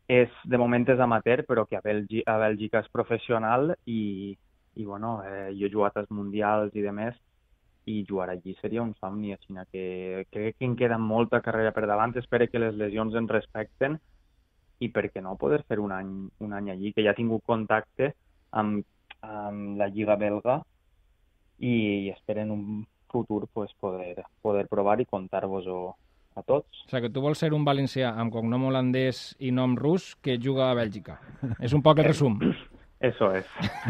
és, 0.09 0.29
de 0.43 0.59
moment 0.59 0.83
és 0.89 0.99
amateur, 0.99 1.45
però 1.47 1.63
que 1.69 1.79
a, 1.79 1.83
Bèlgica, 1.85 2.27
a 2.27 2.39
Bèlgica 2.43 2.83
és 2.83 2.91
professional 2.91 3.73
i, 3.85 4.35
i 4.79 4.85
bueno, 4.85 5.19
eh, 5.27 5.49
jo 5.59 5.67
he 5.67 5.73
jugat 5.73 5.97
als 5.99 6.11
mundials 6.15 6.75
i 6.79 6.83
de 6.85 6.93
més 6.95 7.17
i 7.89 8.05
jugar 8.07 8.29
allí 8.29 8.55
seria 8.61 8.83
un 8.83 8.93
somni, 8.99 9.33
així 9.33 9.55
que 9.73 10.25
crec 10.31 10.57
que 10.59 10.67
em 10.67 10.75
queda 10.79 10.97
molta 11.01 11.41
carrera 11.41 11.73
per 11.75 11.87
davant, 11.89 12.15
espero 12.15 12.47
que 12.47 12.61
les 12.61 12.75
lesions 12.77 13.15
ens 13.15 13.31
respecten 13.33 13.97
i 14.79 14.87
per 14.93 15.09
què 15.11 15.23
no 15.25 15.35
poder 15.41 15.63
fer 15.67 15.79
un 15.83 15.91
any, 15.91 16.13
un 16.45 16.53
any 16.55 16.71
allí, 16.71 16.93
que 16.93 17.03
ja 17.03 17.11
he 17.11 17.19
tingut 17.19 17.43
contacte 17.43 18.13
amb, 18.51 18.85
amb 19.25 19.77
la 19.81 19.89
Lliga 19.91 20.15
belga 20.15 20.61
i, 21.57 21.73
i 22.05 22.09
espero 22.13 22.45
en 22.45 22.55
un 22.55 22.63
futur 23.11 23.47
pues, 23.51 23.73
poder, 23.79 24.23
poder 24.41 24.67
provar 24.71 24.99
i 25.01 25.09
contar-vos-ho 25.09 25.79
a 26.39 26.43
tots. 26.45 26.85
O 26.85 26.91
sigui, 26.91 27.07
que 27.07 27.13
tu 27.13 27.23
vols 27.25 27.41
ser 27.41 27.51
un 27.57 27.65
valencià 27.67 28.13
amb 28.15 28.31
cognom 28.31 28.69
holandès 28.69 29.33
i 29.43 29.51
nom 29.51 29.75
rus 29.75 30.13
que 30.23 30.37
juga 30.39 30.69
a 30.69 30.75
Bèlgica. 30.77 31.19
És 31.59 31.73
un 31.75 31.83
poc 31.83 31.99
el 31.99 32.13
resum. 32.13 32.39
Eso 32.99 33.31
és. 33.31 33.45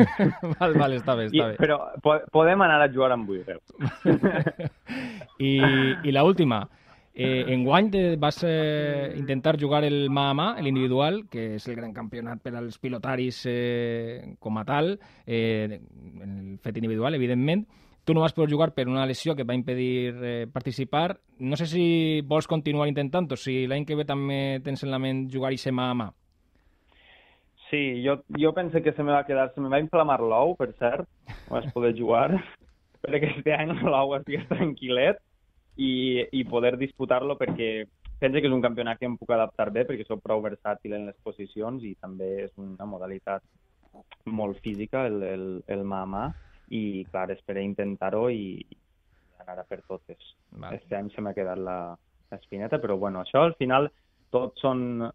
val, 0.60 0.76
val, 0.78 0.94
està 0.94 1.16
bé, 1.18 1.30
I, 1.34 1.40
està 1.40 1.48
bé. 1.50 1.56
però 1.58 1.80
po 2.04 2.20
podem 2.30 2.62
anar 2.62 2.84
a 2.84 2.92
jugar 2.94 3.10
amb 3.16 3.26
Buireu. 3.26 3.58
I, 5.50 5.54
i 6.06 6.14
la 6.14 6.24
última, 6.28 6.62
eh, 7.16 7.44
enguany 7.56 7.90
te 7.90 8.04
vas 8.22 8.44
eh, 8.48 9.16
intentar 9.18 9.58
jugar 9.60 9.82
el 9.84 10.12
mà 10.14 10.30
a 10.30 10.38
mà, 10.38 10.48
l'individual, 10.62 11.24
que 11.32 11.56
és 11.58 11.68
el 11.68 11.80
gran 11.80 11.92
campionat 11.94 12.44
per 12.46 12.54
als 12.56 12.78
pilotaris 12.78 13.42
eh, 13.50 14.36
com 14.40 14.62
a 14.62 14.66
tal, 14.70 14.94
eh, 15.26 15.82
el 16.22 16.58
fet 16.62 16.78
individual, 16.78 17.18
evidentment. 17.18 17.66
Tu 18.06 18.14
no 18.14 18.22
vas 18.22 18.34
poder 18.34 18.50
jugar 18.54 18.72
per 18.74 18.88
una 18.88 19.06
lesió 19.10 19.36
que 19.36 19.42
et 19.44 19.50
va 19.50 19.58
impedir 19.58 20.14
eh, 20.14 20.48
participar. 20.54 21.20
No 21.40 21.58
sé 21.58 21.66
si 21.66 22.22
vols 22.26 22.48
continuar 22.48 22.88
intentant-ho, 22.90 23.38
si 23.38 23.66
l'any 23.68 23.90
que 23.90 23.98
ve 23.98 24.06
també 24.06 24.62
tens 24.66 24.86
en 24.86 24.94
la 24.94 25.02
ment 25.02 25.28
jugar 25.34 25.52
i 25.54 25.58
ser 25.62 25.74
mà 25.74 25.90
a 25.90 25.98
mà. 25.98 26.12
Sí, 27.70 28.02
jo, 28.04 28.18
jo 28.38 28.52
pense 28.58 28.82
que 28.82 28.94
se 28.94 29.04
me 29.04 29.14
va 29.14 29.26
quedar, 29.28 29.52
se 29.54 29.62
me 29.62 29.70
va 29.70 29.80
inflamar 29.82 30.20
l'ou, 30.22 30.56
per 30.58 30.72
cert, 30.80 31.06
no 31.30 31.58
vaig 31.58 31.70
poder 31.76 31.94
jugar, 31.98 32.32
perquè 33.06 33.30
este 33.36 33.54
any 33.54 33.76
l'ou 33.86 34.16
estigués 34.18 34.48
tranquil·let 34.50 35.22
i, 35.78 36.26
i 36.34 36.44
poder 36.50 36.76
disputar-lo 36.82 37.38
perquè 37.40 37.70
pense 38.20 38.42
que 38.42 38.50
és 38.50 38.56
un 38.56 38.64
campionat 38.66 39.00
que 39.00 39.08
em 39.08 39.16
puc 39.20 39.32
adaptar 39.32 39.70
bé 39.72 39.86
perquè 39.88 40.04
sóc 40.08 40.24
prou 40.26 40.42
versàtil 40.44 40.98
en 40.98 41.06
les 41.08 41.18
posicions 41.24 41.86
i 41.88 41.94
també 42.02 42.32
és 42.50 42.52
una 42.60 42.90
modalitat 42.90 43.46
molt 44.26 44.60
física, 44.66 45.06
el, 45.08 45.24
el, 45.24 45.48
el 45.72 45.86
mà 45.88 46.04
a 46.04 46.10
mà, 46.10 46.26
i 46.76 47.06
clar, 47.10 47.30
esperé 47.34 47.64
intentar-ho 47.66 48.28
i, 48.30 48.60
i 48.60 48.78
anar 49.40 49.64
a 49.64 49.66
per 49.68 49.82
totes. 49.88 50.34
Vale. 50.52 50.78
Este 50.78 50.98
any 50.98 51.10
se 51.14 51.24
m'ha 51.24 51.34
quedat 51.38 51.58
la, 51.58 51.80
l'espineta, 52.32 52.80
però 52.82 52.98
bueno, 52.98 53.24
això 53.24 53.46
al 53.46 53.56
final 53.62 53.90
tot 54.34 54.58
són... 54.62 55.10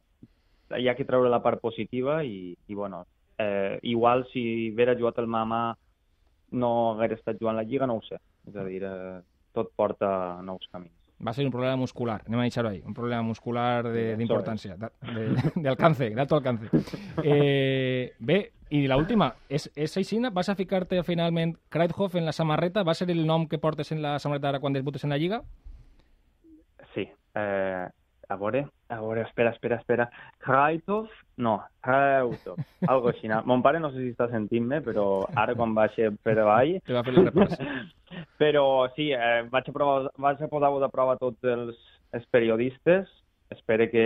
Hi 0.78 0.88
ha 0.88 0.96
que 0.98 1.06
treure 1.06 1.30
la 1.30 1.42
part 1.42 1.60
positiva 1.62 2.22
i, 2.24 2.54
i 2.68 2.74
bueno, 2.74 3.04
eh, 3.38 3.78
igual 3.82 4.26
si 4.32 4.72
haguera 4.72 4.96
jugat 4.98 5.18
el 5.22 5.30
mà 5.30 5.42
a 5.42 5.48
mà 5.48 5.62
no 6.54 6.72
hagués 6.94 7.18
estat 7.18 7.40
jugant 7.40 7.56
la 7.56 7.64
Lliga, 7.64 7.86
no 7.86 7.98
ho 7.98 8.02
sé. 8.06 8.18
És 8.48 8.56
a 8.56 8.64
dir, 8.66 8.82
eh, 8.84 9.20
tot 9.54 9.72
porta 9.76 10.40
nous 10.42 10.68
camins. 10.70 10.92
Va 11.24 11.32
ser 11.32 11.44
un 11.46 11.52
problema 11.52 11.76
muscular, 11.78 12.18
anem 12.26 12.42
a 12.42 12.46
deixar-ho 12.48 12.68
ahí, 12.68 12.80
un 12.84 12.94
problema 12.94 13.22
muscular 13.22 13.86
d'importància, 13.86 14.74
de, 14.76 14.90
de, 15.14 15.24
de 15.62 15.68
alcance, 15.70 16.10
d'alto 16.10 16.36
alcance. 16.36 16.68
Eh, 17.22 18.12
bé, 18.18 18.38
i 18.74 18.82
la 18.90 18.98
última, 18.98 19.30
és, 19.48 19.68
és 19.78 19.94
aixina? 19.96 20.32
Vas 20.34 20.50
a 20.50 20.56
ficar-te 20.58 21.00
finalment 21.06 21.54
Kreithoff 21.70 22.18
en 22.18 22.26
la 22.26 22.34
samarreta? 22.34 22.82
Va 22.82 22.96
ser 22.98 23.08
el 23.14 23.22
nom 23.26 23.46
que 23.48 23.62
portes 23.62 23.92
en 23.94 24.02
la 24.02 24.18
samarreta 24.18 24.50
ara 24.50 24.60
quan 24.60 24.74
debutes 24.74 25.06
en 25.06 25.14
la 25.14 25.20
Lliga? 25.22 25.40
Sí, 26.94 27.06
eh, 27.38 27.86
a 28.28 28.36
veure, 28.40 28.64
a 28.88 29.00
veure, 29.00 29.24
espera, 29.26 29.50
espera, 29.54 29.78
espera. 29.80 30.06
Kraitov? 30.42 31.08
No, 31.36 31.56
Krautov. 31.84 32.60
Algo 32.86 33.10
així. 33.10 33.30
Mon 33.48 33.62
pare 33.64 33.80
no 33.82 33.90
sé 33.92 34.02
si 34.02 34.12
està 34.12 34.28
sentint-me, 34.30 34.80
però 34.84 35.06
ara 35.34 35.56
quan 35.58 35.74
baixi 35.76 36.08
per 36.22 36.36
avall... 36.38 36.78
Te 36.86 36.96
va 36.96 37.04
fer 37.06 37.14
el 37.14 37.28
repàs. 37.28 37.58
Però 38.38 38.64
sí, 38.94 39.08
eh, 39.10 39.42
vaig, 39.50 39.66
a 39.66 39.72
provar, 39.74 40.08
vaig 40.22 40.42
a 40.44 40.48
posar-vos 40.50 40.84
a 40.86 40.90
prova 40.92 41.16
tots 41.18 41.48
els, 41.50 41.78
els 42.14 42.26
periodistes. 42.30 43.10
Espero 43.50 43.88
que, 43.90 44.04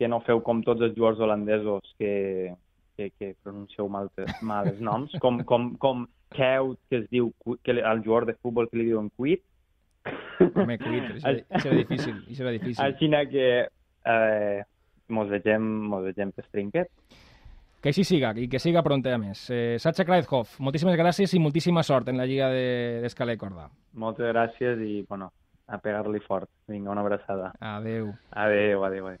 que 0.00 0.08
no 0.08 0.22
feu 0.24 0.40
com 0.40 0.62
tots 0.64 0.80
els 0.80 0.96
jugadors 0.96 1.20
holandesos 1.20 1.92
que, 2.00 2.54
que, 2.96 3.10
que 3.18 3.34
pronuncieu 3.44 3.88
mal, 3.92 4.08
mal 4.40 4.70
els 4.72 4.80
noms, 4.80 5.12
com, 5.20 5.42
com, 5.48 5.74
com 5.82 6.06
Keut, 6.32 6.78
que 6.88 7.02
es 7.02 7.08
diu, 7.12 7.32
que 7.62 7.76
el 7.76 8.04
jugador 8.04 8.26
de 8.30 8.38
futbol 8.40 8.68
que 8.70 8.80
li 8.80 8.88
diuen 8.88 9.10
Cuit. 9.16 9.44
Home, 10.54 10.78
cuit, 10.78 11.04
això, 11.16 11.28
era- 11.30 11.44
això 11.58 11.68
era 11.70 11.76
difícil, 11.78 12.14
això 12.28 12.42
era 12.42 12.50
difícil. 12.56 12.84
Així 12.84 13.08
que 13.30 13.68
eh, 14.04 14.62
mos 15.08 15.28
vegem, 15.30 15.62
mos 15.88 16.02
vegem 16.04 16.32
per 16.32 16.44
trinquet. 16.50 16.88
Que 17.82 17.90
així 17.90 18.04
siga, 18.06 18.32
i 18.38 18.48
que 18.48 18.60
siga 18.62 18.82
pronte 18.82 19.10
a 19.12 19.18
més. 19.18 19.48
Eh, 19.50 19.76
Sacha 19.78 20.04
Kreithoff, 20.04 20.60
moltíssimes 20.60 20.96
gràcies 20.98 21.32
i 21.34 21.40
moltíssima 21.42 21.82
sort 21.82 22.08
en 22.08 22.16
la 22.18 22.26
Lliga 22.26 22.48
de- 22.50 23.00
d'Escala 23.02 23.32
de 23.32 23.38
Corda. 23.38 23.68
Moltes 23.94 24.26
gràcies 24.32 24.78
i, 24.86 25.04
bueno, 25.08 25.32
a 25.66 25.78
pegar-li 25.78 26.20
fort. 26.20 26.48
Vinga, 26.68 26.90
una 26.90 27.00
abraçada. 27.00 27.52
Adeu. 27.58 28.12
Adéu, 28.30 28.84
adéu, 28.84 29.06
adéu. 29.08 29.18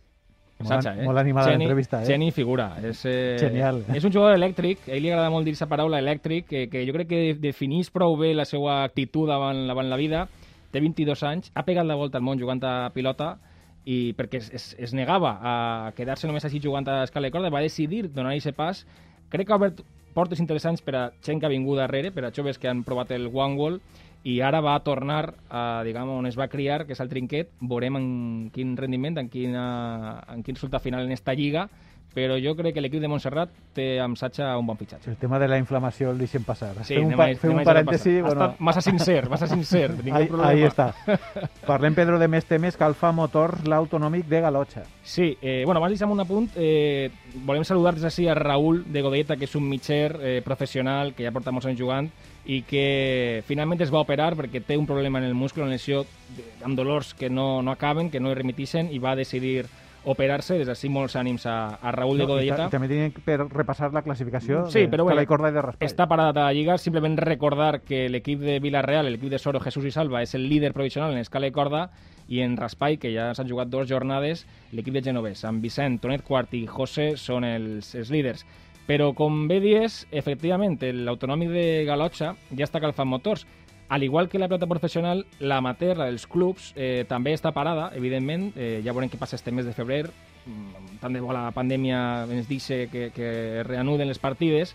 Molt, 0.62 0.68
Sacha, 0.68 0.92
eh? 0.94 1.02
molt 1.04 1.18
animada 1.18 1.50
l'entrevista, 1.56 2.02
eh? 2.04 2.06
Geni 2.06 2.30
figura. 2.30 2.76
És, 2.84 3.00
eh, 3.04 3.36
Genial. 3.40 3.80
És 3.92 4.04
un 4.04 4.12
jugador 4.12 4.36
elèctric, 4.36 4.84
a 4.86 4.92
ell 4.94 5.02
li 5.02 5.10
agrada 5.10 5.30
molt 5.30 5.44
dir 5.44 5.50
aquesta 5.56 5.66
paraula 5.66 5.98
elèctric, 5.98 6.46
que, 6.46 6.68
que 6.70 6.84
jo 6.86 6.92
crec 6.94 7.08
que 7.08 7.34
definís 7.34 7.90
prou 7.90 8.14
bé 8.16 8.32
la 8.32 8.44
seva 8.44 8.84
actitud 8.84 9.26
davant, 9.26 9.66
davant 9.66 9.90
la 9.90 9.96
vida. 9.98 10.28
Té 10.72 10.80
22 10.80 11.22
anys, 11.28 11.50
ha 11.54 11.64
pegat 11.66 11.86
la 11.86 11.98
volta 12.00 12.18
al 12.18 12.24
món 12.24 12.40
jugant 12.40 12.62
a 12.64 12.90
pilota 12.94 13.34
i 13.84 14.14
perquè 14.16 14.38
es, 14.40 14.50
es, 14.54 14.68
es 14.78 14.94
negava 14.96 15.34
a 15.38 15.54
quedar-se 15.96 16.28
només 16.30 16.46
així 16.46 16.62
jugant 16.62 16.86
a 16.88 17.02
escala 17.06 17.28
de 17.28 17.34
corda, 17.34 17.50
va 17.52 17.64
decidir 17.64 18.06
donar 18.08 18.32
aquest 18.32 18.56
pas. 18.56 18.84
Crec 19.32 19.48
que 19.48 19.54
ha 19.54 19.60
obert 19.60 19.82
portes 20.14 20.40
interessants 20.40 20.82
per 20.84 20.94
a 20.96 21.02
gent 21.24 21.40
que 21.40 21.48
ha 21.48 21.52
vingut 21.52 21.80
darrere, 21.80 22.12
per 22.12 22.24
a 22.24 22.32
joves 22.32 22.58
que 22.58 22.70
han 22.70 22.84
provat 22.86 23.12
el 23.12 23.28
One 23.32 23.58
Wall, 23.58 23.78
i 24.24 24.38
ara 24.40 24.60
va 24.62 24.76
tornar 24.86 25.34
a, 25.50 25.82
diguem, 25.82 26.10
on 26.14 26.28
es 26.28 26.38
va 26.38 26.46
criar, 26.48 26.84
que 26.86 26.94
és 26.94 27.00
el 27.02 27.10
trinquet. 27.10 27.50
Veurem 27.58 27.98
en 27.98 28.06
quin 28.54 28.76
rendiment, 28.78 29.18
en, 29.18 29.28
quina, 29.32 29.64
en 30.30 30.44
quin 30.46 30.54
resultat 30.54 30.84
final 30.84 31.08
en 31.08 31.16
esta 31.16 31.34
lliga, 31.34 31.66
però 32.14 32.36
jo 32.42 32.54
crec 32.56 32.74
que 32.76 32.82
l'equip 32.84 33.00
de 33.00 33.08
Montserrat 33.08 33.50
té 33.74 33.98
amb 34.00 34.18
Sacha 34.20 34.50
un 34.60 34.66
bon 34.66 34.76
fitxatge. 34.76 35.10
El 35.10 35.16
tema 35.16 35.38
de 35.38 35.48
la 35.48 35.58
inflamació 35.58 36.10
el 36.12 36.18
deixem 36.20 36.44
passar. 36.44 36.74
Sí, 36.84 36.94
fem 36.98 37.06
un, 37.08 37.16
pa 37.16 37.28
fem 37.40 37.54
un 37.56 37.64
parèntesi. 37.64 38.18
Ha 38.18 38.22
Bueno, 38.26 38.44
estat 38.50 38.60
massa 38.60 38.82
sincer, 38.84 39.28
massa 39.30 39.46
sincer. 39.48 39.90
Ningú 40.04 40.16
ahí, 40.18 40.26
problema. 40.28 40.48
ahí 40.50 40.62
està. 40.68 40.90
Parlem, 41.66 41.94
Pedro, 41.94 42.18
de 42.18 42.28
més 42.28 42.44
temes 42.48 42.76
que 42.76 42.84
Alfa 42.84 43.12
Motors, 43.12 43.64
l'autonòmic 43.68 44.26
de 44.28 44.40
Galotxa. 44.44 44.84
Sí, 45.02 45.36
eh, 45.40 45.62
bueno, 45.64 45.78
abans 45.80 45.92
deixem 45.96 46.10
un 46.12 46.20
apunt. 46.20 46.50
Eh, 46.56 47.10
volem 47.46 47.64
saludar 47.64 47.94
des 47.96 48.02
d'ací 48.04 48.28
a 48.28 48.34
Raül 48.36 48.84
de 48.92 49.02
Godelleta, 49.02 49.36
que 49.36 49.48
és 49.48 49.56
un 49.56 49.64
mitger 49.68 50.18
eh, 50.20 50.42
professional 50.44 51.14
que 51.14 51.24
ja 51.24 51.32
porta 51.32 51.52
molts 51.52 51.66
anys 51.70 51.80
jugant 51.80 52.10
i 52.44 52.62
que 52.66 53.42
finalment 53.46 53.80
es 53.84 53.92
va 53.94 54.00
operar 54.02 54.32
perquè 54.34 54.58
té 54.66 54.74
un 54.76 54.86
problema 54.86 55.20
en 55.20 55.28
el 55.28 55.34
muscle, 55.38 55.62
una 55.62 55.70
lesió 55.76 56.00
amb 56.66 56.74
dolors 56.76 57.12
que 57.14 57.30
no, 57.30 57.62
no 57.62 57.70
acaben, 57.70 58.10
que 58.10 58.18
no 58.18 58.32
es 58.32 58.36
remitixen 58.38 58.88
i 58.90 58.98
va 58.98 59.14
decidir 59.14 59.66
operar-se. 60.04 60.58
Des 60.58 60.66
d'ací 60.66 60.88
molts 60.90 61.14
ànims 61.16 61.44
a, 61.46 61.78
a 61.80 61.92
Raül 61.92 62.18
de 62.18 62.26
No, 62.26 62.38
i, 62.40 62.48
ta- 62.48 62.56
Godelleta. 62.56 62.66
I 62.66 62.70
també 62.74 62.88
tenim 62.90 63.12
per 63.24 63.38
repassar 63.52 63.92
la 63.94 64.02
classificació 64.02 64.64
Sí, 64.70 64.80
de, 64.86 64.88
però 64.90 65.04
de 65.06 65.12
bueno, 65.14 65.26
corda 65.26 65.50
i 65.50 65.56
de 65.56 65.62
raspall. 65.62 65.86
Està 65.88 66.08
parada 66.10 66.32
de 66.32 66.40
la 66.40 66.52
Lliga, 66.52 66.78
simplement 66.78 67.16
recordar 67.18 67.80
que 67.82 68.08
l'equip 68.08 68.40
de 68.40 68.58
Villarreal, 68.60 69.10
l'equip 69.12 69.30
de 69.30 69.38
Soro, 69.38 69.60
Jesús 69.60 69.84
i 69.86 69.92
Salva, 69.94 70.22
és 70.22 70.34
el 70.34 70.48
líder 70.48 70.72
provisional 70.72 71.12
en 71.12 71.18
escala 71.22 71.46
de 71.46 71.52
corda 71.52 71.84
i 72.28 72.40
en 72.40 72.56
Raspai, 72.56 72.96
que 72.98 73.12
ja 73.14 73.30
s'han 73.34 73.48
jugat 73.50 73.68
dues 73.68 73.88
jornades, 73.90 74.46
l'equip 74.72 74.94
de 74.94 75.02
Genovès, 75.02 75.44
amb 75.44 75.62
Vicent, 75.62 76.00
Tonet 76.00 76.22
Quart 76.26 76.52
i 76.54 76.66
José 76.66 77.12
són 77.16 77.44
els, 77.44 77.94
els 77.94 78.10
líders. 78.10 78.46
Però, 78.86 79.12
com 79.14 79.46
bé 79.46 79.60
dies, 79.62 80.00
efectivament, 80.10 80.74
l'autonòmic 80.82 81.52
de 81.54 81.84
Galotxa 81.86 82.32
ja 82.50 82.64
està 82.66 82.80
calfant 82.82 83.06
motors. 83.06 83.44
Al 83.92 84.02
igual 84.02 84.30
que 84.30 84.38
la 84.38 84.48
pilota 84.48 84.66
professional, 84.66 85.26
l'amateur, 85.38 85.98
la 85.98 86.06
dels 86.08 86.24
clubs, 86.26 86.70
eh, 86.80 87.04
també 87.10 87.34
està 87.36 87.50
parada, 87.52 87.90
evidentment. 87.92 88.46
Eh, 88.56 88.80
ja 88.80 88.94
veurem 88.96 89.10
què 89.12 89.18
passa 89.20 89.36
este 89.36 89.52
mes 89.52 89.66
de 89.68 89.74
febrer. 89.76 90.06
Mm, 90.46 90.96
Tant 91.02 91.12
de 91.12 91.20
bo 91.20 91.34
la 91.36 91.50
pandèmia 91.52 91.98
ens 92.24 92.48
dice 92.48 92.86
que, 92.88 93.10
que 93.12 93.60
reanuden 93.68 94.08
les 94.08 94.18
partides. 94.18 94.72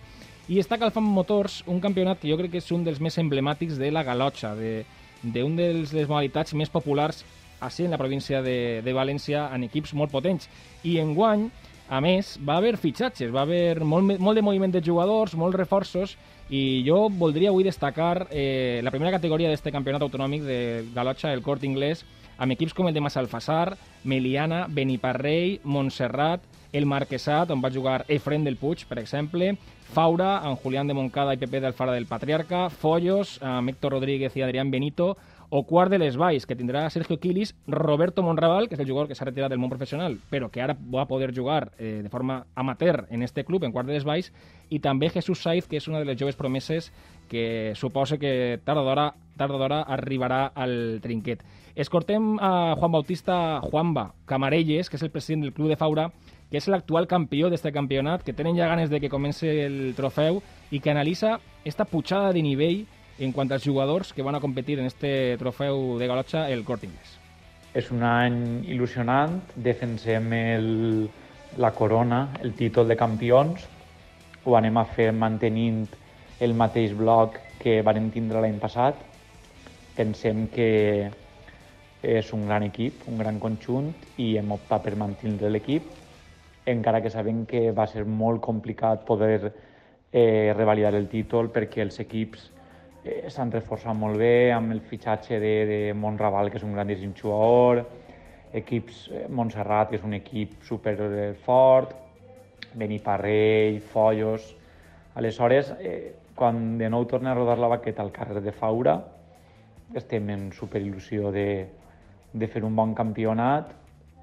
I 0.54 0.60
està 0.62 0.78
calfant 0.78 1.02
motors 1.02 1.64
un 1.66 1.82
campionat 1.82 2.22
que 2.22 2.30
jo 2.30 2.38
crec 2.38 2.54
que 2.54 2.62
és 2.62 2.70
un 2.72 2.86
dels 2.86 3.02
més 3.02 3.18
emblemàtics 3.18 3.82
de 3.82 3.90
la 3.90 4.06
galotxa, 4.06 4.54
de, 4.54 4.86
d'un 5.24 5.58
dels 5.58 5.98
les 5.98 6.06
modalitats 6.06 6.54
més 6.54 6.70
populars 6.70 7.26
així 7.60 7.90
en 7.90 7.98
la 7.98 7.98
província 7.98 8.44
de, 8.46 8.84
de 8.86 8.94
València 8.94 9.48
en 9.50 9.66
equips 9.66 9.96
molt 9.98 10.14
potents. 10.14 10.46
I 10.86 11.00
enguany, 11.02 11.50
a 11.90 12.02
més, 12.04 12.36
va 12.44 12.58
haver 12.58 12.76
fitxatges, 12.78 13.32
va 13.34 13.46
haver 13.46 13.84
molt, 13.84 14.18
molt 14.20 14.36
de 14.36 14.44
moviment 14.44 14.74
de 14.74 14.84
jugadors, 14.84 15.36
molts 15.40 15.58
reforços, 15.58 16.18
i 16.50 16.84
jo 16.88 17.08
voldria 17.12 17.50
avui 17.52 17.64
destacar 17.64 18.28
eh, 18.32 18.80
la 18.84 18.92
primera 18.92 19.12
categoria 19.16 19.50
d'este 19.52 19.72
campionat 19.72 20.04
autonòmic 20.04 20.44
de 20.48 20.60
Galotxa, 20.96 21.34
el 21.34 21.44
Cort 21.44 21.64
Inglès, 21.68 22.04
amb 22.38 22.54
equips 22.54 22.76
com 22.78 22.88
el 22.88 22.94
de 22.94 23.02
Massalfassar, 23.02 23.78
Meliana, 24.04 24.66
Beniparrell, 24.70 25.60
Montserrat, 25.64 26.44
el 26.72 26.86
Marquesat, 26.86 27.52
on 27.52 27.64
va 27.64 27.72
jugar 27.74 28.04
Efren 28.12 28.44
del 28.46 28.60
Puig, 28.60 28.86
per 28.88 29.00
exemple, 29.02 29.56
Faura, 29.88 30.38
amb 30.44 30.60
Julián 30.62 30.88
de 30.88 30.94
Moncada 30.94 31.34
i 31.34 31.40
Pepe 31.40 31.62
d'Alfara 31.64 31.96
del 31.96 32.06
Patriarca, 32.06 32.68
Follos, 32.70 33.38
amb 33.42 33.72
Héctor 33.72 33.96
Rodríguez 33.96 34.36
i 34.36 34.44
Adrián 34.44 34.72
Benito, 34.72 35.16
o 35.50 35.64
quart 35.64 35.92
de 35.92 36.00
les 36.00 36.18
Valls, 36.20 36.46
que 36.46 36.58
tindrà 36.60 36.90
Sergio 36.90 37.20
Quilis, 37.20 37.54
Roberto 37.68 38.24
Monraval, 38.24 38.68
que 38.68 38.76
és 38.76 38.82
el 38.82 38.88
jugador 38.90 39.08
que 39.08 39.16
s'ha 39.16 39.28
retirat 39.30 39.52
del 39.54 39.62
món 39.62 39.72
professional, 39.72 40.18
però 40.30 40.50
que 40.52 40.62
ara 40.62 40.76
va 40.76 41.08
poder 41.08 41.32
jugar 41.36 41.72
eh, 41.78 42.02
de 42.04 42.10
forma 42.10 42.46
amateur 42.56 43.06
en 43.10 43.24
este 43.24 43.46
club, 43.46 43.64
en 43.64 43.72
quart 43.72 43.88
de 43.88 43.96
les 43.96 44.04
Valls, 44.04 44.34
i 44.70 44.80
també 44.84 45.10
Jesús 45.10 45.40
Saiz, 45.40 45.68
que 45.68 45.80
és 45.80 45.88
una 45.88 46.00
de 46.04 46.10
les 46.10 46.20
joves 46.20 46.36
promeses 46.36 46.92
que 47.32 47.74
suposa 47.76 48.18
que 48.20 48.60
tard 48.66 48.84
o 48.84 49.58
d'hora 49.60 49.82
arribarà 49.88 50.52
al 50.54 51.00
trinquet. 51.02 51.44
Escortem 51.76 52.36
a 52.42 52.76
Juan 52.76 52.92
Bautista 52.92 53.62
Juanba 53.62 54.14
Camarelles, 54.26 54.90
que 54.90 54.98
és 54.98 55.04
el 55.04 55.12
president 55.12 55.46
del 55.46 55.54
Club 55.54 55.70
de 55.70 55.80
Faura, 55.80 56.10
que 56.52 56.60
és 56.60 56.68
l'actual 56.68 57.08
campió 57.08 57.52
d'este 57.52 57.72
campionat, 57.76 58.24
que 58.24 58.34
tenen 58.36 58.58
ja 58.58 58.68
ganes 58.68 58.90
de 58.90 59.00
que 59.00 59.12
comenci 59.12 59.48
el 59.48 59.94
trofeu 59.96 60.42
i 60.72 60.80
que 60.80 60.92
analitza 60.92 61.40
esta 61.64 61.86
pujada 61.86 62.34
de 62.34 62.44
nivell 62.44 62.86
en 63.20 63.32
quant 63.34 63.52
als 63.52 63.66
jugadors 63.66 64.14
que 64.14 64.22
van 64.22 64.36
a 64.36 64.40
competir 64.40 64.80
en 64.80 64.86
este 64.86 65.38
trofeu 65.38 65.98
de 65.98 66.08
Galotxa, 66.08 66.50
el 66.52 66.64
Cort 66.64 66.84
Inglés. 66.84 67.18
És 67.74 67.90
un 67.92 68.04
any 68.06 68.64
il·lusionant, 68.70 69.40
defensem 69.56 70.32
el, 70.34 70.68
la 71.58 71.72
corona, 71.74 72.28
el 72.42 72.54
títol 72.54 72.88
de 72.88 72.98
campions, 72.98 73.66
ho 74.46 74.56
anem 74.56 74.78
a 74.78 74.86
fer 74.86 75.12
mantenint 75.12 75.88
el 76.40 76.54
mateix 76.54 76.94
bloc 76.96 77.40
que 77.60 77.82
varen 77.82 78.12
tindre 78.14 78.42
l'any 78.42 78.60
passat. 78.62 79.00
Pensem 79.98 80.46
que 80.54 80.70
és 82.06 82.34
un 82.34 82.46
gran 82.46 82.64
equip, 82.64 83.02
un 83.10 83.18
gran 83.18 83.40
conjunt 83.42 83.90
i 84.22 84.36
hem 84.38 84.54
optat 84.54 84.86
per 84.86 84.94
mantenir 84.96 85.50
l'equip, 85.50 85.90
encara 86.70 87.02
que 87.02 87.10
sabem 87.10 87.46
que 87.50 87.72
va 87.72 87.88
ser 87.90 88.06
molt 88.06 88.42
complicat 88.46 89.04
poder 89.08 89.52
eh, 90.12 90.54
revalidar 90.56 90.94
el 90.96 91.10
títol 91.10 91.50
perquè 91.50 91.82
els 91.82 92.00
equips 92.04 92.52
eh, 93.08 93.30
s'han 93.34 93.54
reforçat 93.54 93.96
molt 93.96 94.20
bé 94.20 94.52
amb 94.52 94.76
el 94.76 94.84
fitxatge 94.84 95.40
de, 95.40 95.54
de 95.72 95.80
Montraval, 95.96 96.52
que 96.52 96.60
és 96.60 96.68
un 96.68 96.76
grandíssim 96.76 97.16
jugador, 97.16 97.86
equips 98.54 99.08
eh, 99.12 99.26
Montserrat, 99.30 99.90
que 99.90 100.00
és 100.00 100.06
un 100.06 100.16
equip 100.20 100.62
super 100.68 100.96
fort, 101.48 101.96
Beniparrell, 102.76 103.82
Follos... 103.94 104.54
Aleshores, 105.18 105.72
eh, 105.82 106.14
quan 106.38 106.78
de 106.78 106.92
nou 106.94 107.08
torna 107.10 107.32
a 107.32 107.34
rodar 107.34 107.56
la 107.58 107.72
baqueta 107.72 108.04
al 108.04 108.12
carrer 108.14 108.44
de 108.46 108.52
Faura, 108.54 109.00
estem 109.98 110.30
en 110.30 110.44
superil·lusió 110.54 111.32
de, 111.34 111.48
de 112.38 112.50
fer 112.54 112.62
un 112.68 112.78
bon 112.78 112.94
campionat, 112.94 113.74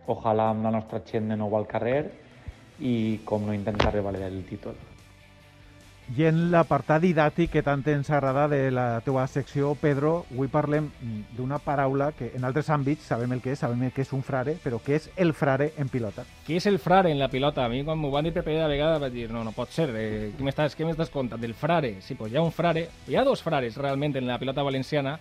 ojalà 0.07 0.53
amb 0.53 0.63
la 0.69 0.77
nostra 0.79 1.03
gent 1.11 1.35
de 1.35 1.41
nou 1.41 1.59
al 1.59 1.67
carrer 1.67 2.05
i 2.79 2.97
com 3.27 3.43
no 3.49 3.59
intentar 3.59 3.97
revalidar 3.97 4.31
el 4.31 4.45
títol. 4.47 4.79
I 6.13 6.27
en 6.29 6.51
l'apartat 6.53 7.01
didàctic 7.01 7.49
que 7.55 7.63
tant 7.65 7.81
ens 7.89 8.11
agrada 8.13 8.45
de 8.53 8.69
la 8.71 9.01
teva 9.01 9.23
secció, 9.25 9.71
Pedro, 9.81 10.27
avui 10.35 10.51
parlem 10.53 10.91
d'una 11.33 11.57
paraula 11.65 12.11
que 12.13 12.29
en 12.37 12.45
altres 12.45 12.69
àmbits 12.69 13.07
sabem 13.09 13.33
el 13.33 13.41
que 13.41 13.55
és, 13.55 13.63
sabem 13.65 13.87
que 13.89 14.05
és 14.05 14.13
un 14.13 14.21
frare, 14.23 14.59
però 14.61 14.83
què 14.85 14.99
és 14.99 15.09
el 15.17 15.33
frare 15.33 15.71
en 15.81 15.89
pilota? 15.89 16.27
Què 16.45 16.59
és 16.61 16.69
el 16.69 16.77
frare 16.79 17.09
en 17.11 17.19
la 17.19 17.31
pilota? 17.33 17.65
A 17.65 17.73
mi 17.73 17.81
quan 17.89 17.97
m'ho 17.97 18.13
van 18.13 18.29
dir 18.29 18.35
per 18.37 18.45
primera 18.45 18.69
vegada 18.69 19.01
vaig 19.01 19.17
dir, 19.17 19.31
no, 19.33 19.47
no 19.49 19.57
pot 19.57 19.73
ser, 19.73 19.89
eh, 19.97 20.31
què 20.37 20.45
m'estàs 20.45 21.11
contant? 21.11 21.41
Del 21.41 21.57
frare? 21.57 21.97
Sí, 22.05 22.21
pues 22.21 22.35
hi 22.35 22.37
ha 22.37 22.45
un 22.45 22.53
frare, 22.53 22.91
hi 23.09 23.17
ha 23.17 23.25
dos 23.25 23.41
frares 23.43 23.81
realment 23.81 24.21
en 24.21 24.29
la 24.29 24.39
pilota 24.39 24.63
valenciana 24.63 25.19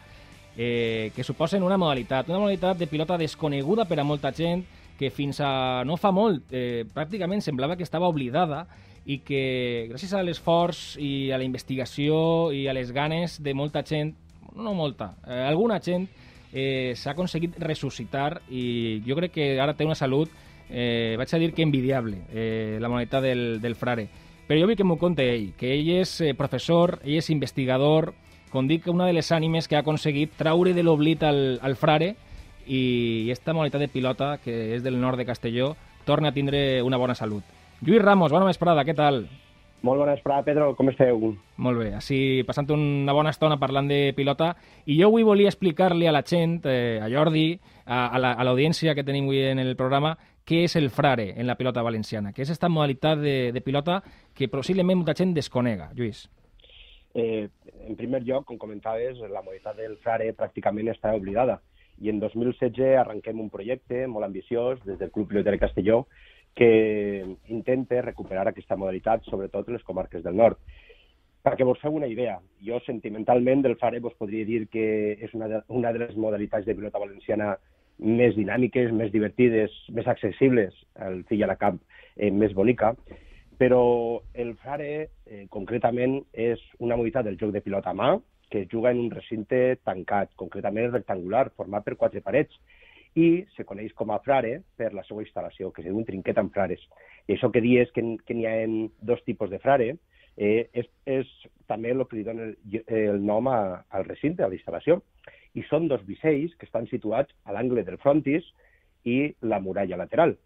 eh, 0.57 1.13
que 1.15 1.23
suposen 1.23 1.63
una 1.63 1.79
modalitat, 1.79 2.27
una 2.27 2.43
modalitat 2.43 2.77
de 2.77 2.91
pilota 2.91 3.17
desconeguda 3.17 3.87
per 3.87 4.01
a 4.01 4.03
molta 4.03 4.35
gent, 4.35 4.67
que 4.99 5.09
fins 5.09 5.39
a 5.39 5.83
no 5.87 5.95
fa 5.95 6.11
molt 6.11 6.51
eh, 6.51 6.83
pràcticament 6.93 7.41
semblava 7.41 7.79
que 7.79 7.87
estava 7.87 8.11
oblidada 8.11 8.65
i 9.05 9.19
que 9.25 9.87
gràcies 9.89 10.13
a 10.15 10.23
l'esforç 10.23 10.97
i 11.01 11.31
a 11.31 11.39
la 11.39 11.47
investigació 11.47 12.51
i 12.55 12.67
a 12.67 12.75
les 12.75 12.93
ganes 12.95 13.41
de 13.43 13.53
molta 13.53 13.83
gent, 13.83 14.13
no 14.55 14.73
molta, 14.73 15.15
eh, 15.27 15.43
alguna 15.47 15.79
gent 15.83 16.07
eh, 16.53 16.93
s'ha 16.95 17.11
aconseguit 17.11 17.57
ressuscitar 17.59 18.43
i 18.49 19.01
jo 19.05 19.17
crec 19.17 19.33
que 19.33 19.47
ara 19.59 19.73
té 19.73 19.85
una 19.85 19.97
salut, 19.97 20.29
eh, 20.69 21.15
vaig 21.17 21.33
a 21.33 21.39
dir 21.41 21.53
que 21.53 21.63
envidiable, 21.63 22.23
eh, 22.31 22.77
la 22.79 22.89
moneta 22.89 23.19
del, 23.21 23.59
del 23.61 23.75
frare. 23.75 24.07
Però 24.47 24.59
jo 24.59 24.67
vull 24.67 24.77
que 24.77 24.85
m'ho 24.85 24.99
conte 24.99 25.25
ell, 25.25 25.53
que 25.57 25.71
ell 25.73 25.89
és 25.97 26.19
eh, 26.21 26.33
professor, 26.37 26.99
ell 27.03 27.17
és 27.17 27.31
investigador, 27.33 28.13
com 28.53 28.67
dic, 28.69 28.85
una 28.87 29.07
de 29.09 29.15
les 29.17 29.31
ànimes 29.33 29.67
que 29.67 29.75
ha 29.75 29.81
aconseguit 29.81 30.35
traure 30.37 30.75
de 30.77 30.83
l'oblit 30.83 31.23
al, 31.25 31.57
al 31.61 31.75
frare 31.75 32.13
i 32.67 33.31
esta 33.33 33.53
modalitat 33.53 33.81
de 33.81 33.89
pilota, 33.89 34.37
que 34.43 34.75
és 34.75 34.83
del 34.85 34.99
nord 35.01 35.17
de 35.17 35.25
Castelló, 35.25 35.73
torna 36.05 36.29
a 36.29 36.35
tindre 36.35 36.83
una 36.83 36.99
bona 37.01 37.15
salut. 37.15 37.43
Lluís 37.83 38.01
Ramos, 38.01 38.31
bona 38.31 38.45
vesprada, 38.47 38.85
què 38.87 38.93
tal? 38.95 39.25
Molt 39.83 39.99
bona 39.99 40.13
vesprada, 40.13 40.45
Pedro, 40.47 40.69
com 40.77 40.87
esteu? 40.87 41.33
Molt 41.59 41.81
bé, 41.81 41.89
així 41.97 42.17
passant 42.47 42.69
una 42.71 43.11
bona 43.11 43.33
estona 43.35 43.57
parlant 43.59 43.89
de 43.91 44.13
pilota 44.15 44.53
i 44.87 44.95
jo 45.01 45.09
avui 45.09 45.25
volia 45.27 45.51
explicar-li 45.51 46.07
a 46.07 46.13
la 46.15 46.21
gent, 46.23 46.61
eh, 46.63 47.01
a 47.03 47.09
Jordi, 47.11 47.57
a, 47.83 48.05
a 48.15 48.45
l'audiència 48.47 48.93
que 48.95 49.03
tenim 49.03 49.27
avui 49.27 49.41
en 49.49 49.59
el 49.59 49.75
programa, 49.75 50.13
què 50.47 50.61
és 50.69 50.77
el 50.79 50.87
frare 50.95 51.33
en 51.35 51.43
la 51.49 51.57
pilota 51.59 51.83
valenciana, 51.83 52.31
que 52.31 52.45
és 52.45 52.53
aquesta 52.53 52.71
modalitat 52.71 53.19
de, 53.19 53.35
de 53.51 53.65
pilota 53.65 53.99
que 54.31 54.47
possiblement 54.47 55.01
molta 55.01 55.17
gent 55.19 55.35
desconega. 55.35 55.89
Lluís. 55.91 56.29
Eh, 57.19 57.49
en 57.83 57.99
primer 57.99 58.23
lloc, 58.23 58.47
com 58.47 58.61
comentaves, 58.61 59.19
la 59.27 59.43
modalitat 59.43 59.75
del 59.83 59.99
frare 59.99 60.31
pràcticament 60.39 60.95
està 60.95 61.11
oblidada 61.19 61.59
i 61.99 62.09
en 62.09 62.19
2016 62.19 62.95
arrenquem 62.97 63.43
un 63.43 63.51
projecte 63.51 64.07
molt 64.07 64.25
ambiciós 64.25 64.79
des 64.87 64.97
del 64.99 65.11
Club 65.11 65.29
Pilotari 65.29 65.59
Castelló 65.59 66.05
que 66.55 67.35
intenta 67.49 68.01
recuperar 68.01 68.47
aquesta 68.47 68.77
modalitat, 68.77 69.23
sobretot 69.29 69.67
en 69.67 69.77
les 69.77 69.85
comarques 69.85 70.23
del 70.23 70.37
nord. 70.37 70.59
Perquè 71.43 71.65
vos 71.67 71.79
feu 71.81 71.97
una 71.97 72.07
idea, 72.07 72.37
jo 72.63 72.79
sentimentalment 72.85 73.65
del 73.65 73.75
Fare 73.81 73.99
vos 73.99 74.15
podria 74.15 74.45
dir 74.47 74.67
que 74.71 74.85
és 75.19 75.33
una 75.35 75.49
de, 75.51 75.59
una 75.67 75.91
de 75.91 76.05
les 76.05 76.15
modalitats 76.15 76.65
de 76.65 76.75
pilota 76.77 77.01
valenciana 77.01 77.57
més 77.99 78.35
dinàmiques, 78.37 78.93
més 78.95 79.11
divertides, 79.11 79.73
més 79.91 80.07
accessibles 80.07 80.77
al 80.95 81.21
fill 81.27 81.43
a 81.43 81.51
la 81.51 81.59
camp, 81.59 81.81
eh, 82.15 82.31
més 82.31 82.55
bonica, 82.55 82.93
però 83.59 84.21
el 84.33 84.55
Frare, 84.61 85.09
eh, 85.25 85.45
concretament, 85.49 86.21
és 86.31 86.61
una 86.79 86.95
modalitat 86.95 87.27
del 87.27 87.37
joc 87.37 87.51
de 87.51 87.61
pilota 87.61 87.91
a 87.91 87.97
mà, 87.97 88.13
que 88.49 88.67
juga 88.71 88.91
en 88.91 88.99
un 88.99 89.11
recinte 89.11 89.77
tancat, 89.83 90.31
concretament 90.35 90.91
rectangular, 90.91 91.49
format 91.57 91.83
per 91.83 91.97
quatre 91.97 92.21
parets, 92.21 92.55
i 93.15 93.45
se 93.55 93.65
coneix 93.65 93.93
com 93.93 94.11
a 94.11 94.19
frare 94.25 94.59
per 94.77 94.91
la 94.93 95.03
seva 95.07 95.21
instal·lació, 95.21 95.71
que 95.71 95.83
és 95.85 95.93
un 95.93 96.05
trinquet 96.07 96.39
amb 96.41 96.53
frares. 96.53 96.81
I 97.27 97.35
això 97.35 97.51
que 97.53 97.61
dius 97.61 97.91
que, 97.93 98.03
que 98.25 98.35
n'hi 98.35 98.47
ha 98.49 98.55
dos 99.01 99.21
tipus 99.27 99.51
de 99.51 99.59
frare 99.63 99.93
eh, 100.37 100.69
és, 100.73 100.89
és 101.05 101.29
també 101.69 101.93
el 101.93 102.05
que 102.09 102.17
li 102.17 102.25
dona 102.25 102.49
el, 102.49 102.55
el 102.87 103.21
nom 103.25 103.47
a, 103.47 103.83
al 103.93 104.07
recinte, 104.09 104.43
a 104.43 104.49
la 104.49 104.57
instal·lació. 104.57 105.01
I 105.53 105.61
són 105.69 105.87
dos 105.87 106.01
bisells 106.07 106.55
que 106.57 106.65
estan 106.65 106.89
situats 106.89 107.33
a 107.45 107.53
l'angle 107.53 107.85
del 107.85 107.99
frontis 108.01 108.47
i 109.05 109.33
la 109.45 109.61
muralla 109.61 109.99
lateral. 110.01 110.37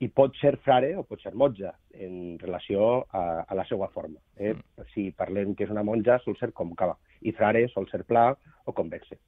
I 0.00 0.08
pot 0.08 0.36
ser 0.40 0.56
frare 0.64 0.94
o 0.96 1.04
pot 1.04 1.20
ser 1.20 1.34
monja 1.34 1.74
en 1.92 2.38
relació 2.40 3.06
a, 3.12 3.44
a 3.46 3.54
la 3.54 3.66
seva 3.68 3.88
forma. 3.92 4.18
Eh? 4.36 4.54
Mm. 4.54 4.86
Si 4.94 5.10
parlem 5.12 5.54
que 5.54 5.66
és 5.66 5.72
una 5.72 5.84
monja, 5.84 6.18
sol 6.24 6.38
ser 6.40 6.52
còncava, 6.56 6.96
i 7.20 7.32
frare 7.36 7.66
sol 7.68 7.88
ser 7.90 8.04
pla 8.08 8.30
o 8.64 8.72
convexe 8.72 9.18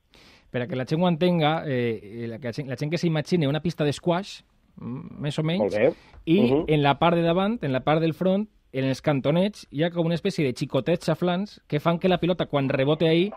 per 0.53 0.63
a 0.63 0.67
que 0.69 0.77
la 0.77 0.85
gent 0.85 1.01
ho 1.01 1.09
entenga, 1.09 1.63
eh, 1.65 2.27
la, 2.29 2.39
gent, 2.53 2.69
la 2.69 2.77
gent 2.77 2.93
que 2.93 3.01
s'imagini 3.01 3.49
una 3.49 3.63
pista 3.65 3.87
d'esquash, 3.89 4.43
més 4.77 5.39
o 5.41 5.43
menys, 5.49 5.75
i 6.25 6.37
uh 6.39 6.51
-huh. 6.51 6.65
en 6.69 6.83
la 6.83 6.99
part 6.99 7.17
de 7.17 7.23
davant, 7.23 7.59
en 7.63 7.73
la 7.73 7.81
part 7.81 8.03
del 8.03 8.13
front, 8.13 8.49
en 8.73 8.85
els 8.85 9.01
cantonets, 9.01 9.67
hi 9.71 9.83
ha 9.83 9.91
com 9.91 10.07
una 10.07 10.15
espècie 10.15 10.45
de 10.45 10.53
xicotets 10.53 11.07
xaflans 11.07 11.63
que 11.67 11.81
fan 11.81 11.99
que 11.99 12.09
la 12.09 12.19
pilota, 12.19 12.47
quan 12.47 12.69
rebote 12.69 13.09
ahí, 13.09 13.33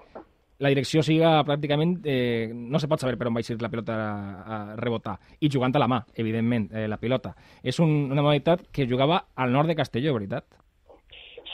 la 0.60 0.72
direcció 0.72 1.04
siga 1.04 1.38
pràcticament... 1.48 1.98
Eh, 2.06 2.52
no 2.54 2.80
se 2.80 2.90
pot 2.92 3.02
saber 3.02 3.18
per 3.20 3.30
on 3.30 3.36
va 3.36 3.44
ir 3.44 3.58
la 3.62 3.72
pilota 3.72 3.96
a, 3.96 4.12
a 4.46 4.60
rebotar. 4.80 5.18
I 5.42 5.50
jugant 5.52 5.76
a 5.76 5.82
la 5.82 5.90
mà, 5.92 6.02
evidentment, 6.16 6.70
eh, 6.74 6.88
la 6.88 7.00
pilota. 7.02 7.36
És 7.64 7.80
un, 7.80 8.12
una 8.12 8.24
modalitat 8.24 8.68
que 8.72 8.88
jugava 8.88 9.26
al 9.36 9.52
nord 9.52 9.72
de 9.72 9.76
Castelló, 9.76 10.14
veritat? 10.16 10.48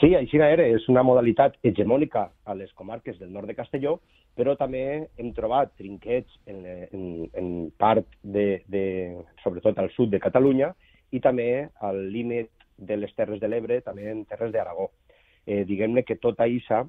Sí, 0.00 0.14
així 0.18 0.38
era. 0.38 0.66
És 0.66 0.88
una 0.88 1.04
modalitat 1.06 1.58
hegemònica 1.62 2.28
a 2.44 2.54
les 2.58 2.72
comarques 2.74 3.18
del 3.18 3.32
nord 3.32 3.46
de 3.46 3.58
Castelló 3.58 4.00
però 4.38 4.54
també 4.56 4.82
hem 5.20 5.30
trobat 5.36 5.74
trinquets 5.76 6.38
en, 6.48 6.64
en, 6.64 7.04
en 7.36 7.48
part 7.78 8.08
de, 8.22 8.62
de, 8.68 8.84
sobretot 9.42 9.78
al 9.78 9.90
sud 9.96 10.12
de 10.12 10.20
Catalunya 10.22 10.72
i 11.12 11.20
també 11.20 11.68
al 11.84 12.00
límit 12.12 12.50
de 12.78 12.96
les 12.96 13.12
Terres 13.14 13.40
de 13.40 13.50
l'Ebre, 13.50 13.82
també 13.84 14.08
en 14.10 14.24
Terres 14.24 14.52
d'Aragó. 14.54 14.88
Eh, 15.44 15.62
Diguem-ne 15.68 16.04
que 16.08 16.16
tota 16.16 16.48
Issa 16.48 16.82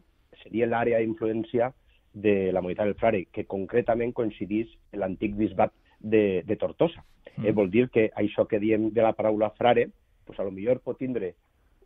seria 0.43 0.69
l'àrea 0.69 1.01
d'influència 1.03 1.73
de 2.13 2.51
la 2.53 2.61
Mobilitat 2.61 2.89
del 2.89 2.99
Frare, 2.99 3.25
que 3.31 3.47
concretament 3.49 4.13
coincidís 4.13 4.69
l'antic 4.93 5.35
bisbat 5.35 5.73
de, 5.99 6.43
de 6.45 6.57
Tortosa. 6.61 7.03
Mm. 7.37 7.47
Eh, 7.47 7.55
vol 7.57 7.71
dir 7.73 7.87
que 7.89 8.09
això 8.15 8.45
que 8.47 8.61
diem 8.61 8.91
de 8.93 9.01
la 9.05 9.15
paraula 9.17 9.51
frare, 9.57 9.89
pues 10.25 10.39
a 10.39 10.45
lo 10.45 10.51
millor 10.51 10.79
pot 10.79 10.99
tindre 11.01 11.33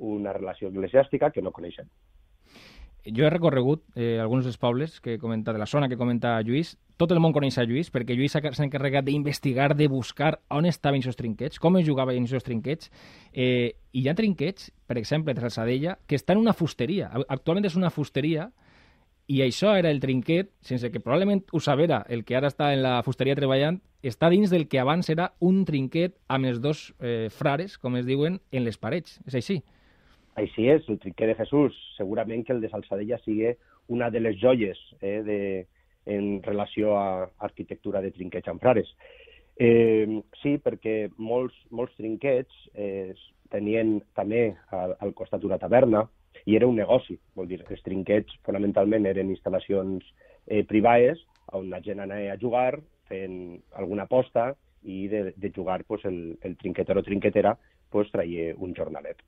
una 0.04 0.34
relació 0.36 0.70
eclesiàstica 0.70 1.32
que 1.32 1.42
no 1.42 1.56
coneixem 1.56 1.88
jo 3.16 3.26
he 3.26 3.30
recorregut 3.30 3.84
eh, 3.96 4.20
alguns 4.20 4.46
dels 4.46 4.58
pobles 4.58 5.00
que 5.02 5.18
comenta, 5.20 5.54
de 5.54 5.60
la 5.60 5.66
zona 5.66 5.88
que 5.88 5.98
comenta 5.98 6.42
Lluís. 6.42 6.76
Tot 6.98 7.12
el 7.14 7.22
món 7.22 7.34
coneix 7.34 7.58
a 7.60 7.66
Lluís, 7.68 7.92
perquè 7.94 8.16
Lluís 8.18 8.34
s'ha 8.34 8.66
encarregat 8.66 9.06
d'investigar, 9.06 9.74
de 9.78 9.88
buscar 9.88 10.40
on 10.50 10.66
estaven 10.66 11.04
aquests 11.04 11.20
trinquets, 11.20 11.60
com 11.60 11.78
es 11.78 11.88
jugaven 11.88 12.26
aquests 12.26 12.48
trinquets. 12.48 12.92
Eh, 13.34 13.78
I 13.94 14.04
hi 14.04 14.10
ha 14.10 14.16
trinquets, 14.18 14.72
per 14.88 14.98
exemple, 14.98 15.34
de 15.34 15.42
Salsadella, 15.42 15.98
que 16.08 16.16
estan 16.16 16.38
en 16.38 16.48
una 16.48 16.54
fusteria. 16.58 17.12
Actualment 17.28 17.70
és 17.70 17.78
una 17.80 17.94
fusteria 17.94 18.52
i 19.28 19.42
això 19.44 19.74
era 19.76 19.92
el 19.92 20.00
trinquet, 20.00 20.54
sense 20.64 20.88
que 20.92 21.02
probablement 21.04 21.44
ho 21.52 21.60
sabera 21.60 22.00
el 22.10 22.24
que 22.24 22.38
ara 22.40 22.48
està 22.48 22.72
en 22.74 22.82
la 22.86 23.02
fusteria 23.04 23.36
treballant, 23.36 23.82
està 24.02 24.30
dins 24.32 24.52
del 24.54 24.68
que 24.72 24.80
abans 24.80 25.10
era 25.12 25.34
un 25.44 25.66
trinquet 25.68 26.16
amb 26.32 26.48
els 26.48 26.62
dos 26.64 26.94
eh, 27.02 27.28
frares, 27.34 27.76
com 27.78 27.98
es 28.00 28.08
diuen, 28.08 28.40
en 28.52 28.64
les 28.64 28.80
parets. 28.80 29.20
És 29.28 29.36
així. 29.36 29.60
Així 30.40 30.70
és, 30.72 30.88
el 30.88 31.00
trinquet 31.04 31.34
de 31.34 31.36
Jesús. 31.42 31.76
Segurament 31.98 32.46
que 32.48 32.56
el 32.56 32.62
de 32.64 32.72
Salsadella 32.72 33.20
sigui 33.26 33.52
una 33.92 34.10
de 34.14 34.22
les 34.24 34.40
joies 34.40 34.80
eh, 35.02 35.20
de, 35.26 35.40
en 36.06 36.42
relació 36.44 36.96
a 36.98 37.30
arquitectura 37.50 38.02
de 38.02 38.14
trinquets 38.16 38.48
amb 38.48 38.64
frares. 38.64 38.94
Eh, 39.60 40.22
sí, 40.44 40.56
perquè 40.62 41.10
molts, 41.18 41.58
molts 41.74 41.96
trinquets 41.98 42.54
eh, 42.76 43.16
tenien 43.52 43.98
també 44.16 44.54
al, 44.72 44.96
al 45.02 45.16
costat 45.18 45.44
una 45.44 45.60
taverna 45.60 46.06
i 46.48 46.56
era 46.56 46.68
un 46.68 46.80
negoci. 46.80 47.18
Vol 47.36 47.50
dir, 47.52 47.60
els 47.68 47.84
trinquets 47.84 48.40
fonamentalment 48.48 49.06
eren 49.10 49.34
instal·lacions 49.34 50.06
eh, 50.48 50.64
privades 50.68 51.20
on 51.56 51.70
la 51.72 51.82
gent 51.84 52.00
anava 52.04 52.32
a 52.32 52.40
jugar 52.40 52.80
fent 53.08 53.60
alguna 53.76 54.08
aposta 54.08 54.54
i 54.84 55.08
de, 55.12 55.34
de 55.36 55.52
jugar 55.56 55.84
pues, 55.88 56.06
el, 56.06 56.38
el 56.42 56.56
trinquetero 56.58 57.04
o 57.04 57.04
trinquetera 57.04 57.58
pues, 57.92 58.12
traia 58.12 58.54
un 58.56 58.74
jornalet. 58.76 59.24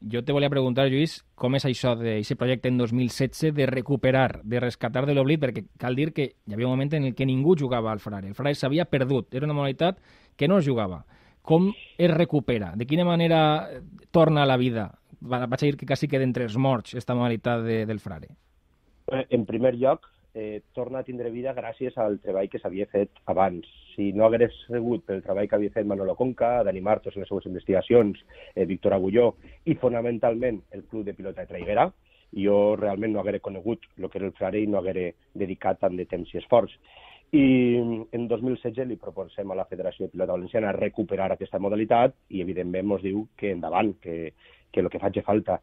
jo 0.00 0.22
te 0.24 0.32
volia 0.32 0.48
preguntar, 0.48 0.86
Lluís, 0.88 1.18
com 1.36 1.54
és 1.58 1.66
això 1.68 1.92
d'aquest 1.98 2.38
projecte 2.40 2.70
en 2.70 2.78
2016 2.80 3.52
de 3.54 3.66
recuperar, 3.68 4.40
de 4.42 4.60
rescatar 4.62 5.04
de 5.06 5.14
l'oblit, 5.14 5.42
perquè 5.42 5.66
cal 5.78 5.98
dir 5.98 6.10
que 6.16 6.24
hi 6.32 6.54
havia 6.54 6.66
un 6.66 6.72
moment 6.72 6.94
en 6.96 7.10
el 7.10 7.14
que 7.14 7.26
ningú 7.28 7.54
jugava 7.58 7.92
al 7.92 8.00
Frare. 8.00 8.30
El 8.30 8.34
Frare 8.38 8.56
s'havia 8.56 8.88
perdut, 8.88 9.34
era 9.34 9.44
una 9.44 9.54
modalitat 9.58 10.00
que 10.36 10.48
no 10.48 10.58
es 10.58 10.66
jugava. 10.66 11.04
Com 11.42 11.68
es 11.98 12.10
recupera? 12.14 12.72
De 12.76 12.86
quina 12.86 13.04
manera 13.04 13.68
torna 14.10 14.42
a 14.42 14.48
la 14.48 14.56
vida? 14.56 14.88
Vaig 15.20 15.42
a 15.44 15.56
dir 15.60 15.76
que 15.76 15.86
quasi 15.86 16.08
queda 16.08 16.24
entre 16.24 16.46
els 16.48 16.56
morts, 16.56 16.94
esta 16.96 17.14
modalitat 17.14 17.64
de, 17.66 17.84
del 17.86 18.00
Frare. 18.00 18.30
En 19.28 19.44
primer 19.44 19.74
lloc, 19.76 20.06
eh, 20.34 20.62
torna 20.72 21.00
a 21.00 21.04
tindre 21.04 21.30
vida 21.30 21.52
gràcies 21.54 21.96
al 21.98 22.20
treball 22.22 22.48
que 22.48 22.60
s'havia 22.62 22.86
fet 22.90 23.20
abans. 23.26 23.66
Si 23.94 24.12
no 24.12 24.26
hagués 24.26 24.54
sigut 24.66 25.04
pel 25.06 25.22
treball 25.24 25.48
que 25.48 25.58
havia 25.58 25.74
fet 25.74 25.86
Manolo 25.86 26.14
Conca, 26.16 26.62
Dani 26.64 26.80
Martos 26.80 27.16
en 27.16 27.24
les 27.24 27.28
seues 27.28 27.46
investigacions, 27.50 28.22
eh, 28.54 28.64
Víctor 28.64 28.94
Agulló 28.94 29.34
i 29.64 29.74
fonamentalment 29.74 30.62
el 30.70 30.84
Club 30.84 31.04
de 31.04 31.14
Pilota 31.14 31.42
de 31.42 31.50
Traiguera, 31.50 31.90
jo 32.32 32.76
realment 32.78 33.12
no 33.12 33.20
haguera 33.20 33.42
conegut 33.42 33.86
el 33.98 34.08
que 34.08 34.18
era 34.18 34.28
el 34.28 34.36
Frare 34.38 34.60
i 34.60 34.66
no 34.66 34.78
haguera 34.78 35.10
dedicat 35.34 35.80
tant 35.80 35.96
de 35.96 36.06
temps 36.06 36.32
i 36.32 36.38
esforç. 36.38 36.78
I 37.32 37.78
en 38.10 38.24
2016 38.26 38.88
li 38.88 38.96
proposem 38.98 39.50
a 39.50 39.54
la 39.58 39.66
Federació 39.70 40.06
de 40.06 40.12
Pilota 40.14 40.34
Valenciana 40.34 40.72
recuperar 40.74 41.28
aquesta 41.30 41.60
modalitat 41.62 42.16
i, 42.28 42.40
evidentment, 42.42 42.96
ens 42.96 43.04
diu 43.04 43.26
que 43.38 43.52
endavant, 43.54 43.92
que, 44.02 44.32
que 44.72 44.80
el 44.80 44.90
que 44.90 45.00
faci 45.02 45.22
falta. 45.26 45.60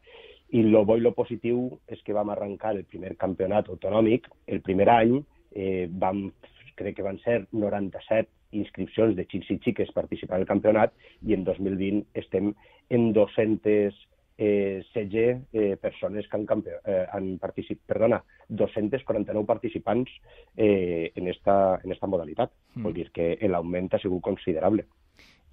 I 0.50 0.64
lo 0.64 0.86
bo 0.86 0.96
i 0.98 1.04
lo 1.04 1.12
positiu 1.16 1.80
és 1.92 2.02
que 2.04 2.16
vam 2.16 2.30
arrencar 2.32 2.76
el 2.76 2.86
primer 2.88 3.16
campionat 3.20 3.68
autonòmic. 3.70 4.30
El 4.48 4.62
primer 4.64 4.90
any 4.94 5.18
eh, 5.52 5.88
vam, 5.92 6.30
crec 6.76 6.96
que 6.98 7.06
van 7.06 7.20
ser 7.24 7.46
97 7.52 8.30
inscripcions 8.58 9.16
de 9.18 9.26
xics 9.28 9.50
i 9.52 9.58
xiques 9.64 9.92
participant 9.96 10.40
al 10.40 10.48
campionat 10.48 10.94
i 11.28 11.36
en 11.36 11.44
2020 11.44 12.06
estem 12.16 12.54
en 12.90 13.12
200 13.14 13.98
eh, 14.38 14.84
16 14.94 15.48
eh, 15.52 15.78
persones 15.82 16.28
que 16.28 16.38
han, 16.38 16.46
campe- 16.46 16.80
eh, 16.86 17.06
han 17.12 17.38
participat, 17.40 17.84
perdona, 17.88 18.24
249 18.48 19.46
participants 19.46 20.12
eh, 20.56 21.12
en, 21.16 21.28
esta, 21.28 21.80
en 21.84 21.92
esta 21.92 22.08
modalitat. 22.08 22.52
Mm. 22.76 22.84
Vol 22.84 22.94
dir 22.94 23.10
que 23.12 23.36
l'augment 23.50 23.90
ha 23.94 24.00
sigut 24.00 24.22
considerable. 24.22 24.86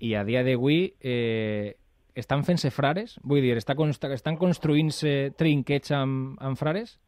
I 0.04 0.14
a 0.18 0.24
dia 0.26 0.42
d'avui 0.44 0.92
eh, 1.00 1.74
estan 2.14 2.44
fent-se 2.46 2.70
frares? 2.70 3.18
Vull 3.22 3.42
dir, 3.42 3.56
està 3.58 3.74
estan 4.14 4.36
construint-se 4.38 5.34
trinquets 5.38 5.92
amb, 5.92 6.38
amb 6.40 6.58
frares? 6.58 6.98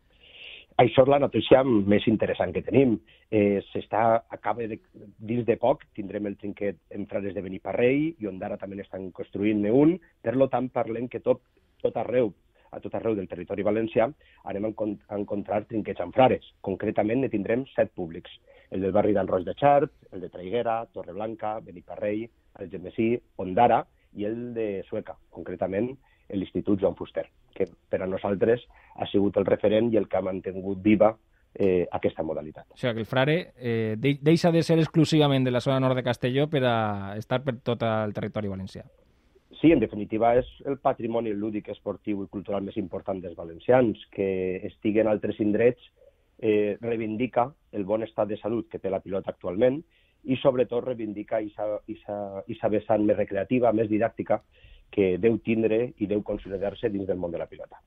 Això 0.77 1.07
és 1.07 1.09
la 1.09 1.21
notícia 1.23 1.63
més 1.65 2.05
interessant 2.11 2.53
que 2.53 2.61
tenim. 2.63 2.99
Eh, 3.33 3.63
s'està, 3.71 4.27
acaba 4.29 4.67
de, 4.69 4.77
dins 5.17 5.47
de 5.47 5.57
poc, 5.57 5.87
tindrem 5.97 6.27
el 6.29 6.37
trinquet 6.37 6.77
en 6.93 7.07
Frares 7.09 7.33
de 7.35 7.41
Beniparrell 7.41 8.11
i 8.21 8.29
Ondara 8.29 8.59
també 8.61 8.77
n'estan 8.77 9.09
construint-ne 9.17 9.73
un. 9.73 9.95
Per 10.21 10.37
lo 10.37 10.51
tant, 10.53 10.69
parlem 10.69 11.09
que 11.09 11.23
tot, 11.25 11.41
tot 11.81 11.97
arreu, 11.97 12.29
a 12.77 12.83
tot 12.85 12.95
arreu 12.99 13.17
del 13.17 13.31
territori 13.31 13.65
valencià, 13.65 14.11
anem 14.45 14.69
a 14.69 15.17
encontrar 15.17 15.65
trinquets 15.65 16.05
amb 16.05 16.15
frares. 16.15 16.45
Concretament, 16.61 17.25
ne 17.25 17.33
tindrem 17.33 17.65
set 17.73 17.95
públics. 17.97 18.37
El 18.69 18.85
del 18.85 18.93
barri 18.93 19.17
d'en 19.17 19.31
Roig 19.31 19.49
de 19.49 19.57
Xart, 19.57 19.95
el 20.13 20.21
de 20.21 20.29
Traiguera, 20.29 20.83
Torreblanca, 20.93 21.57
Beniparrell, 21.65 22.27
el 22.61 22.69
Gemesí, 22.69 23.15
Ondara 23.41 23.87
i 24.17 24.27
el 24.29 24.53
de 24.57 24.83
Sueca, 24.89 25.17
concretament 25.31 25.93
l'Institut 26.35 26.81
Joan 26.81 26.97
Fuster, 26.99 27.27
que 27.55 27.69
per 27.89 28.03
a 28.03 28.11
nosaltres 28.11 28.65
ha 28.97 29.07
sigut 29.07 29.37
el 29.39 29.47
referent 29.47 29.93
i 29.93 30.01
el 30.01 30.09
que 30.09 30.19
ha 30.19 30.25
mantingut 30.27 30.83
viva 30.83 31.13
eh, 31.55 31.87
aquesta 31.93 32.25
modalitat. 32.27 32.67
O 32.73 32.77
sigui, 32.77 32.95
que 32.95 33.05
el 33.05 33.09
frare 33.09 33.37
eh, 33.57 33.95
de 33.99 34.17
deixa 34.21 34.53
de 34.53 34.63
ser 34.67 34.79
exclusivament 34.81 35.47
de 35.47 35.55
la 35.55 35.63
zona 35.65 35.81
nord 35.81 35.97
de 35.97 36.05
Castelló 36.05 36.49
per 36.51 36.65
a 36.67 37.17
estar 37.17 37.43
per 37.45 37.59
tot 37.63 37.85
el 37.87 38.15
territori 38.17 38.51
valencià. 38.53 38.85
Sí, 39.57 39.71
en 39.73 39.81
definitiva, 39.81 40.35
és 40.37 40.49
el 40.69 40.77
patrimoni 40.85 41.33
lúdic, 41.33 41.71
esportiu 41.73 42.21
i 42.23 42.29
cultural 42.29 42.65
més 42.67 42.77
important 42.77 43.23
dels 43.23 43.39
valencians, 43.39 44.03
que 44.13 44.61
estigui 44.69 45.01
en 45.01 45.09
altres 45.09 45.41
indrets 45.41 45.81
eh, 46.39 46.77
reivindica 46.81 47.51
el 47.73 47.85
bon 47.85 48.03
estat 48.03 48.29
de 48.29 48.39
salut 48.41 48.69
que 48.71 48.79
té 48.79 48.91
la 48.91 49.01
pilota 49.01 49.33
actualment 49.33 49.81
i 50.27 50.37
sobretot 50.41 50.85
reivindica 50.85 51.39
aquesta 51.39 52.71
vessant 52.73 53.05
més 53.07 53.17
recreativa, 53.17 53.73
més 53.73 53.89
didàctica, 53.89 54.41
que 54.91 55.17
deu 55.23 55.39
tindre 55.39 55.93
i 55.99 56.09
deu 56.11 56.23
consolidar-se 56.23 56.91
dins 56.91 57.07
del 57.07 57.19
món 57.19 57.33
de 57.33 57.39
la 57.39 57.47
pilota. 57.47 57.79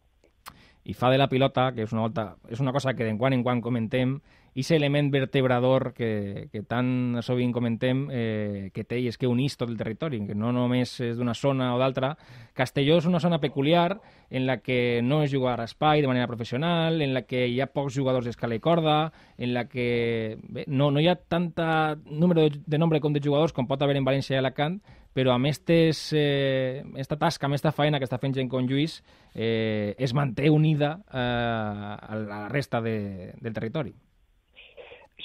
I 0.84 0.96
fa 0.96 1.10
de 1.12 1.20
la 1.20 1.28
pilota, 1.30 1.70
que 1.76 1.84
és 1.84 1.94
una, 1.94 2.06
volta, 2.06 2.38
és 2.50 2.60
una 2.64 2.72
cosa 2.74 2.94
que 2.96 3.06
de 3.06 3.16
quan 3.20 3.36
en 3.36 3.44
quan 3.44 3.62
comentem, 3.62 4.20
i 4.54 4.62
aquest 4.62 4.76
element 4.78 5.12
vertebrador 5.12 5.94
que, 5.94 6.48
que 6.52 6.64
tan 6.64 7.20
sovint 7.22 7.54
comentem 7.54 8.08
eh, 8.12 8.70
que 8.74 8.84
té 8.84 9.00
i 9.00 9.08
és 9.08 9.18
que 9.18 9.30
unís 9.30 9.58
tot 9.58 9.70
el 9.70 9.78
territori, 9.78 10.20
que 10.28 10.36
no 10.36 10.52
només 10.56 10.96
és 11.06 11.18
d'una 11.18 11.36
zona 11.38 11.74
o 11.76 11.80
d'altra. 11.80 12.16
Castelló 12.58 12.98
és 13.00 13.08
una 13.08 13.22
zona 13.22 13.40
peculiar 13.40 14.00
en 14.30 14.46
la 14.46 14.58
que 14.62 15.02
no 15.04 15.24
es 15.24 15.34
jugar 15.34 15.60
a 15.62 15.66
espai 15.66 16.02
de 16.02 16.08
manera 16.08 16.28
professional, 16.28 17.02
en 17.02 17.14
la 17.14 17.24
que 17.24 17.48
hi 17.48 17.60
ha 17.62 17.70
pocs 17.72 17.96
jugadors 17.96 18.26
d'escala 18.26 18.58
i 18.58 18.64
corda, 18.64 19.12
en 19.38 19.54
la 19.54 19.68
que 19.70 20.38
bé, 20.44 20.66
no, 20.68 20.92
no 20.92 21.00
hi 21.00 21.08
ha 21.08 21.16
tanta 21.16 21.98
número 22.06 22.50
de, 22.50 22.62
de 22.66 22.78
nombre 22.78 23.02
com 23.02 23.14
de 23.14 23.24
jugadors 23.24 23.54
com 23.54 23.68
pot 23.68 23.82
haver 23.82 23.98
en 23.98 24.08
València 24.08 24.36
i 24.36 24.42
Alacant, 24.42 24.80
però 25.14 25.34
amb 25.34 25.50
estes, 25.50 26.10
eh, 26.14 26.84
esta 26.98 27.18
tasca, 27.18 27.48
amb 27.48 27.58
esta 27.58 27.74
feina 27.74 28.00
que 28.00 28.06
està 28.06 28.20
fent 28.22 28.36
gent 28.38 28.50
com 28.50 28.68
Lluís, 28.70 29.00
eh, 29.34 29.96
es 29.98 30.14
manté 30.14 30.50
unida 30.50 31.00
eh, 31.10 31.18
a 31.20 32.22
la 32.22 32.48
resta 32.50 32.82
de, 32.82 33.34
del 33.42 33.54
territori. 33.54 33.94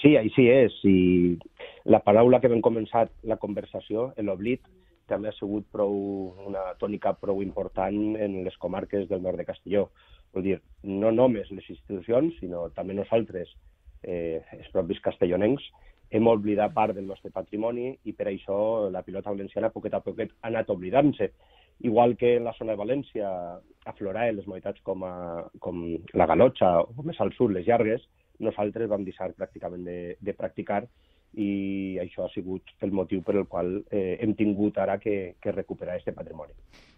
Sí, 0.04 0.18
així 0.20 0.42
és. 0.52 0.74
I 0.84 0.96
la 1.88 2.02
paraula 2.04 2.36
que 2.40 2.50
vam 2.52 2.60
començar 2.60 3.06
la 3.24 3.38
conversació, 3.40 4.10
l'oblit, 4.20 4.60
també 5.08 5.30
ha 5.30 5.36
sigut 5.38 5.64
prou, 5.72 5.94
una 6.44 6.64
tònica 6.80 7.14
prou 7.20 7.40
important 7.40 8.18
en 8.20 8.34
les 8.44 8.56
comarques 8.60 9.06
del 9.08 9.22
nord 9.24 9.40
de 9.40 9.46
Castelló. 9.48 9.86
Vull 10.36 10.44
dir, 10.44 10.58
no 10.84 11.08
només 11.14 11.48
les 11.56 11.70
institucions, 11.72 12.36
sinó 12.36 12.66
també 12.76 12.96
nosaltres, 12.98 13.48
eh, 14.02 14.42
els 14.58 14.68
propis 14.74 15.00
castellonencs, 15.00 15.64
hem 16.12 16.28
oblidat 16.28 16.74
part 16.74 16.92
del 16.92 17.08
nostre 17.08 17.32
patrimoni 17.32 17.94
i 18.04 18.12
per 18.12 18.28
això 18.28 18.90
la 18.92 19.02
pilota 19.06 19.32
valenciana 19.32 19.72
poquet 19.72 19.96
a 19.96 20.02
poquet 20.04 20.34
ha 20.42 20.50
anat 20.50 20.68
oblidant-se. 20.68 21.30
Igual 21.80 22.18
que 22.20 22.36
en 22.36 22.44
la 22.44 22.52
zona 22.58 22.74
de 22.74 22.82
València 22.82 23.30
afloraven 23.88 24.36
les 24.36 24.46
modalitats 24.46 24.84
com, 24.84 25.02
a, 25.02 25.48
com 25.64 25.80
la 26.12 26.28
galotxa 26.28 26.74
o 26.84 27.06
més 27.08 27.18
al 27.24 27.32
sud 27.38 27.56
les 27.56 27.66
llargues, 27.66 28.04
nosaltres 28.42 28.88
vam 28.90 29.04
deixar 29.04 29.32
pràcticament 29.36 29.84
de, 29.86 29.98
de 30.20 30.34
practicar 30.34 30.84
i 31.34 31.98
això 31.98 32.24
ha 32.24 32.30
sigut 32.30 32.74
el 32.86 32.92
motiu 32.94 33.22
per 33.26 33.34
el 33.40 33.48
qual 33.50 33.76
eh, 33.90 34.16
hem 34.22 34.34
tingut 34.38 34.78
ara 34.78 34.98
que, 35.02 35.34
que 35.42 35.52
recuperar 35.52 35.96
aquest 35.96 36.14
patrimoni. 36.16 36.54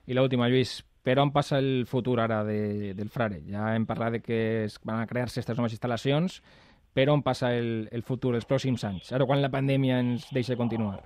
I 0.07 0.15
l'última, 0.15 0.49
Lluís, 0.53 0.79
per 1.03 1.17
on 1.23 1.33
passa 1.33 1.59
el 1.59 1.87
futur 1.89 2.19
ara 2.21 2.43
de, 2.45 2.93
del 2.99 3.11
Frare? 3.11 3.41
Ja 3.49 3.73
hem 3.75 3.87
parlat 3.89 4.19
de 4.19 4.23
que 4.23 4.41
es 4.67 4.79
van 4.85 5.01
a 5.01 5.09
crear-se 5.09 5.41
aquestes 5.41 5.59
noves 5.59 5.77
instal·lacions, 5.77 6.41
per 6.97 7.09
on 7.13 7.23
passa 7.23 7.53
el, 7.57 7.89
el 7.93 8.03
futur 8.03 8.35
els 8.37 8.49
pròxims 8.49 8.85
anys? 8.89 9.13
Ara 9.13 9.27
quan 9.29 9.43
la 9.43 9.53
pandèmia 9.53 10.01
ens 10.01 10.31
deixa 10.35 10.57
continuar? 10.57 11.01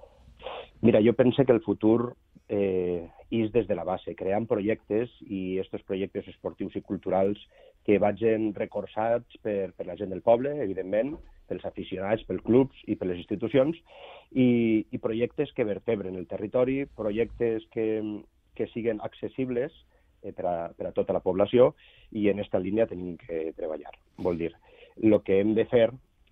Mira, 0.80 1.02
jo 1.04 1.12
penso 1.12 1.44
que 1.44 1.52
el 1.52 1.60
futur 1.60 2.14
eh, 2.50 3.06
és 3.30 3.50
des 3.54 3.66
de 3.68 3.74
la 3.78 3.86
base, 3.86 4.16
creant 4.18 4.46
projectes 4.50 5.12
i 5.22 5.60
aquests 5.62 5.86
projectes 5.86 6.26
esportius 6.32 6.74
i 6.76 6.82
culturals 6.82 7.38
que 7.86 8.00
vagin 8.02 8.50
recolzats 8.56 9.38
per, 9.44 9.70
per 9.76 9.86
la 9.86 9.96
gent 9.96 10.10
del 10.10 10.24
poble, 10.26 10.56
evidentment, 10.64 11.14
pels 11.50 11.64
aficionats, 11.66 12.24
pels 12.26 12.42
clubs 12.46 12.82
i 12.90 12.96
per 12.98 13.08
les 13.10 13.22
institucions, 13.22 13.78
i, 14.34 14.82
i 14.90 15.02
projectes 15.02 15.54
que 15.54 15.66
vertebren 15.66 16.18
el 16.18 16.26
territori, 16.30 16.82
projectes 16.98 17.66
que, 17.74 17.86
que 18.58 18.66
siguen 18.74 19.00
accessibles 19.06 19.70
eh, 20.22 20.34
per, 20.34 20.46
a, 20.50 20.56
per 20.74 20.90
a 20.90 20.94
tota 20.96 21.14
la 21.14 21.22
població 21.22 21.72
i 22.10 22.26
en 22.30 22.42
aquesta 22.42 22.62
línia 22.62 22.90
tenim 22.90 23.14
que 23.22 23.52
treballar. 23.58 23.94
Vol 24.18 24.42
dir, 24.42 24.52
el 24.98 25.20
que 25.22 25.38
hem 25.38 25.54
de 25.54 25.68
fer 25.70 25.86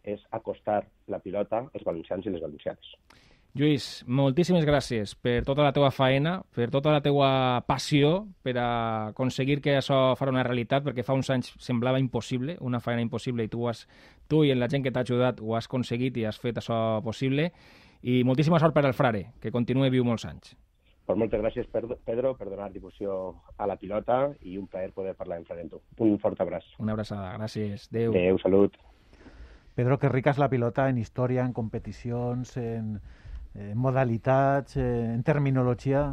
és 0.09 0.23
acostar 0.35 0.83
la 1.07 1.23
pilota 1.23 1.63
als 1.71 1.87
valencians 1.87 2.27
i 2.27 2.35
les 2.35 2.43
valencianes. 2.43 2.95
Lluís, 3.57 4.05
moltíssimes 4.07 4.67
gràcies 4.69 5.15
per 5.17 5.41
tota 5.47 5.65
la 5.65 5.73
teua 5.73 5.89
faena, 5.91 6.37
per 6.55 6.69
tota 6.71 6.93
la 6.93 7.01
teua 7.03 7.31
passió 7.67 8.29
per 8.45 8.55
a 8.61 8.69
aconseguir 9.09 9.59
que 9.65 9.79
això 9.79 10.13
farà 10.21 10.35
una 10.35 10.45
realitat, 10.47 10.85
perquè 10.85 11.03
fa 11.03 11.17
uns 11.17 11.31
anys 11.33 11.55
semblava 11.65 11.99
impossible, 11.99 12.59
una 12.61 12.79
faena 12.85 13.03
impossible, 13.03 13.49
i 13.49 13.51
tu, 13.51 13.65
has, 13.67 13.87
tu 14.29 14.45
i 14.45 14.55
la 14.55 14.69
gent 14.69 14.85
que 14.85 14.93
t'ha 14.93 15.03
ajudat 15.07 15.41
ho 15.41 15.57
has 15.57 15.67
aconseguit 15.67 16.21
i 16.21 16.27
has 16.29 16.39
fet 16.39 16.61
això 16.61 17.01
possible. 17.03 17.51
I 18.03 18.23
moltíssima 18.23 18.61
sort 18.63 18.77
per 18.77 18.85
al 18.87 18.95
Frare, 18.95 19.25
que 19.43 19.51
continuï 19.51 19.91
viu 19.91 20.05
molts 20.07 20.29
anys. 20.29 20.55
Pues 21.09 21.19
moltes 21.19 21.41
gràcies, 21.41 21.67
Pedro, 21.73 22.35
per 22.37 22.51
donar 22.51 22.69
difusió 22.71 23.15
a 23.57 23.67
la 23.67 23.79
pilota 23.81 24.27
i 24.45 24.59
un 24.61 24.67
plaer 24.69 24.93
poder 24.93 25.15
parlar 25.17 25.39
en 25.41 25.47
Frare 25.49 25.65
amb 25.65 25.73
tu. 25.73 25.81
Un 26.05 26.19
fort 26.21 26.39
abraç. 26.45 26.67
Una 26.79 26.93
abraçada. 26.93 27.33
Gràcies. 27.41 27.89
Adéu. 27.89 28.13
Adéu, 28.13 28.39
salut. 28.39 28.77
Pedro, 29.75 29.97
que 29.99 30.11
rica 30.13 30.35
és 30.35 30.39
la 30.39 30.51
pilota 30.53 30.85
en 30.93 30.99
història, 31.01 31.47
en 31.49 31.55
competicions, 31.57 32.57
en, 32.61 32.99
en 33.59 33.77
modalitats, 33.79 34.79
en 34.79 35.23
terminologia. 35.27 36.07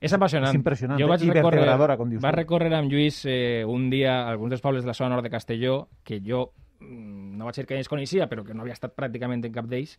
És 0.00 0.12
apassionant. 0.12 0.52
És 0.52 0.58
impressionant, 0.58 1.00
jo 1.00 1.06
eh? 1.06 1.10
vaig 1.10 1.24
I 1.24 1.32
recórrer, 1.38 1.96
com 1.96 2.10
dius 2.12 2.22
tu. 2.22 2.36
recórrer 2.36 2.72
amb 2.76 2.92
Lluís 2.92 3.22
eh, 3.24 3.64
un 3.64 3.88
dia 3.90 4.26
alguns 4.28 4.52
dels 4.54 4.64
pobles 4.64 4.84
de 4.84 4.90
la 4.90 4.94
zona 4.94 5.14
nord 5.14 5.24
de 5.24 5.32
Castelló, 5.32 5.88
que 6.04 6.20
jo 6.20 6.50
mm, 6.80 7.38
no 7.38 7.48
vaig 7.48 7.62
dir 7.62 7.66
que 7.70 7.78
ells 7.78 7.88
coneixia, 7.88 8.28
però 8.28 8.44
que 8.44 8.54
no 8.54 8.66
havia 8.66 8.76
estat 8.76 8.94
pràcticament 8.96 9.46
en 9.48 9.54
cap 9.54 9.70
d'ells, 9.70 9.96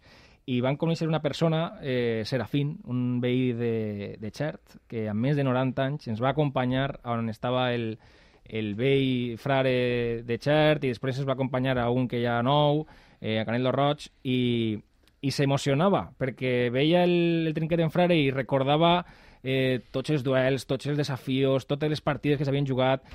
i 0.47 0.59
van 0.63 0.77
conèixer 0.79 1.09
una 1.09 1.21
persona, 1.23 1.79
eh, 1.81 2.21
Serafín, 2.25 2.77
un 2.85 3.19
veí 3.23 3.51
de, 3.57 3.73
de 4.21 4.31
Xert, 4.31 4.77
que 4.87 5.07
amb 5.09 5.25
més 5.25 5.35
de 5.35 5.43
90 5.43 5.83
anys 5.83 6.07
ens 6.13 6.23
va 6.23 6.31
acompanyar 6.31 6.91
on 7.03 7.27
estava 7.33 7.71
el, 7.73 7.97
el 8.45 8.75
vell 8.79 9.35
frare 9.41 10.23
de 10.23 10.39
Xert 10.39 10.85
i 10.85 10.93
després 10.93 11.19
es 11.19 11.27
va 11.27 11.35
acompanyar 11.35 11.77
a 11.81 11.89
un 11.91 12.07
que 12.07 12.21
ja 12.23 12.39
nou, 12.45 12.85
eh, 13.19 13.39
a 13.41 13.45
Canelo 13.49 13.73
Roig, 13.75 14.07
i, 14.23 14.77
i 15.21 15.31
s'emocionava 15.33 16.11
perquè 16.17 16.69
veia 16.73 17.03
el, 17.07 17.47
el 17.47 17.55
trinquet 17.55 17.81
en 17.81 17.93
frare 17.93 18.17
i 18.17 18.29
recordava 18.31 18.99
eh, 19.43 19.79
tots 19.91 20.13
els 20.13 20.25
duels, 20.25 20.67
tots 20.69 20.89
els 20.91 20.97
desafios, 20.99 21.65
totes 21.65 21.89
les 21.89 22.03
partides 22.03 22.37
que 22.37 22.45
s'havien 22.45 22.67
jugat 22.67 23.05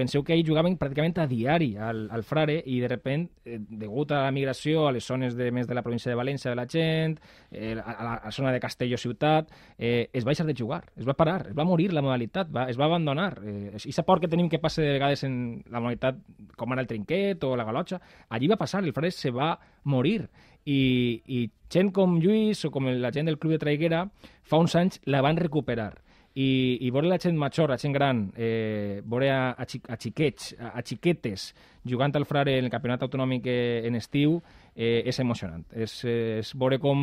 Penseu 0.00 0.22
que 0.24 0.32
ahir 0.32 0.46
jugaven 0.48 0.78
pràcticament 0.80 1.18
a 1.20 1.26
diari 1.28 1.74
al, 1.76 2.06
al 2.08 2.22
Frare 2.24 2.54
i 2.72 2.78
de 2.80 2.88
repent, 2.88 3.26
eh, 3.44 3.58
degut 3.60 4.14
a 4.16 4.22
la 4.24 4.30
migració 4.32 4.86
a 4.88 4.92
les 4.96 5.04
zones 5.04 5.34
de, 5.36 5.50
més 5.52 5.66
de 5.68 5.76
la 5.76 5.82
província 5.84 6.08
de 6.08 6.16
València 6.16 6.48
de 6.48 6.56
la 6.56 6.64
gent, 6.64 7.18
eh, 7.50 7.74
a, 7.74 7.92
la, 7.92 8.14
a 8.14 8.30
la 8.30 8.32
zona 8.32 8.54
de 8.54 8.62
Castelló 8.62 8.96
ciutat, 8.96 9.50
eh, 9.76 10.08
es 10.16 10.24
va 10.24 10.32
deixar 10.32 10.46
de 10.48 10.54
jugar, 10.56 10.86
es 10.96 11.04
va 11.04 11.12
parar, 11.18 11.50
es 11.50 11.58
va 11.58 11.66
morir 11.68 11.90
la 11.92 12.00
modalitat, 12.00 12.48
va, 12.48 12.64
es 12.72 12.80
va 12.80 12.88
abandonar. 12.88 13.34
Eh, 13.44 13.76
I 13.84 13.92
por 14.06 14.22
que 14.24 14.32
tenim 14.32 14.48
que 14.48 14.58
passa 14.58 14.80
de 14.80 14.94
vegades 14.96 15.24
en 15.28 15.34
la 15.68 15.84
modalitat 15.84 16.24
com 16.56 16.72
ara 16.72 16.80
el 16.80 16.88
trinquet 16.88 17.44
o 17.44 17.52
la 17.52 17.68
galotxa, 17.68 18.00
allí 18.30 18.48
va 18.48 18.56
passar, 18.56 18.80
el 18.82 18.94
Frare 18.96 19.10
se 19.12 19.30
va 19.30 19.58
morir. 19.84 20.30
I, 20.64 21.22
i 21.26 21.46
gent 21.72 21.92
com 21.96 22.18
Lluís 22.20 22.64
o 22.66 22.70
com 22.74 22.90
la 22.90 23.12
gent 23.14 23.30
del 23.30 23.38
Club 23.38 23.56
de 23.56 23.62
Traiguera 23.62 24.04
fa 24.42 24.60
uns 24.60 24.76
anys 24.76 25.00
la 25.06 25.22
van 25.24 25.38
recuperar 25.40 25.94
i, 26.34 26.78
i 26.86 26.90
veure 26.94 27.08
la 27.10 27.18
gent 27.18 27.36
major, 27.38 27.70
la 27.70 27.78
gent 27.78 27.94
gran, 27.94 28.22
eh, 28.36 29.00
veure 29.02 29.30
a, 29.34 29.50
a, 29.50 29.66
a 29.66 29.96
xiquets, 29.98 30.54
a, 30.60 30.72
a 30.78 30.82
xiquetes 30.86 31.50
jugant 31.88 32.14
al 32.14 32.26
Frare 32.28 32.56
en 32.58 32.68
el 32.68 32.70
campionat 32.70 33.02
autonòmic 33.02 33.46
eh, 33.50 33.82
en 33.88 33.96
estiu 33.98 34.36
eh, 34.76 35.02
és 35.10 35.18
emocionant. 35.18 35.64
És, 35.74 35.96
és 36.06 36.52
veure 36.54 36.78
com, 36.78 37.00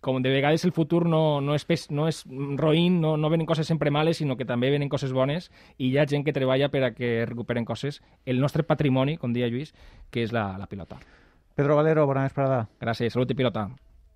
com 0.00 0.20
de 0.22 0.30
vegades 0.30 0.64
el 0.68 0.74
futur 0.76 1.06
no, 1.10 1.40
no, 1.42 1.56
és, 1.58 1.66
pes, 1.66 1.88
no 1.90 2.06
és 2.10 2.22
roïn, 2.60 3.00
no, 3.02 3.16
no 3.18 3.32
venen 3.32 3.48
coses 3.48 3.66
sempre 3.66 3.90
males, 3.90 4.20
sinó 4.22 4.38
que 4.38 4.46
també 4.46 4.70
venen 4.70 4.92
coses 4.92 5.14
bones 5.16 5.50
i 5.78 5.90
hi 5.90 5.96
ha 5.98 6.06
gent 6.06 6.26
que 6.26 6.36
treballa 6.36 6.70
per 6.70 6.84
a 6.86 6.92
que 6.94 7.26
recuperen 7.26 7.66
coses. 7.66 8.02
El 8.24 8.38
nostre 8.40 8.62
patrimoni, 8.62 9.18
com 9.18 9.34
deia 9.34 9.50
Lluís, 9.50 9.74
que 10.10 10.22
és 10.22 10.36
la, 10.36 10.52
la 10.60 10.70
pilota. 10.70 11.00
Pedro 11.54 11.76
Valero, 11.76 12.06
bona 12.06 12.24
vesprada. 12.26 12.64
Gràcies, 12.80 13.12
salut 13.12 13.30
i 13.30 13.36
pilota. 13.38 13.68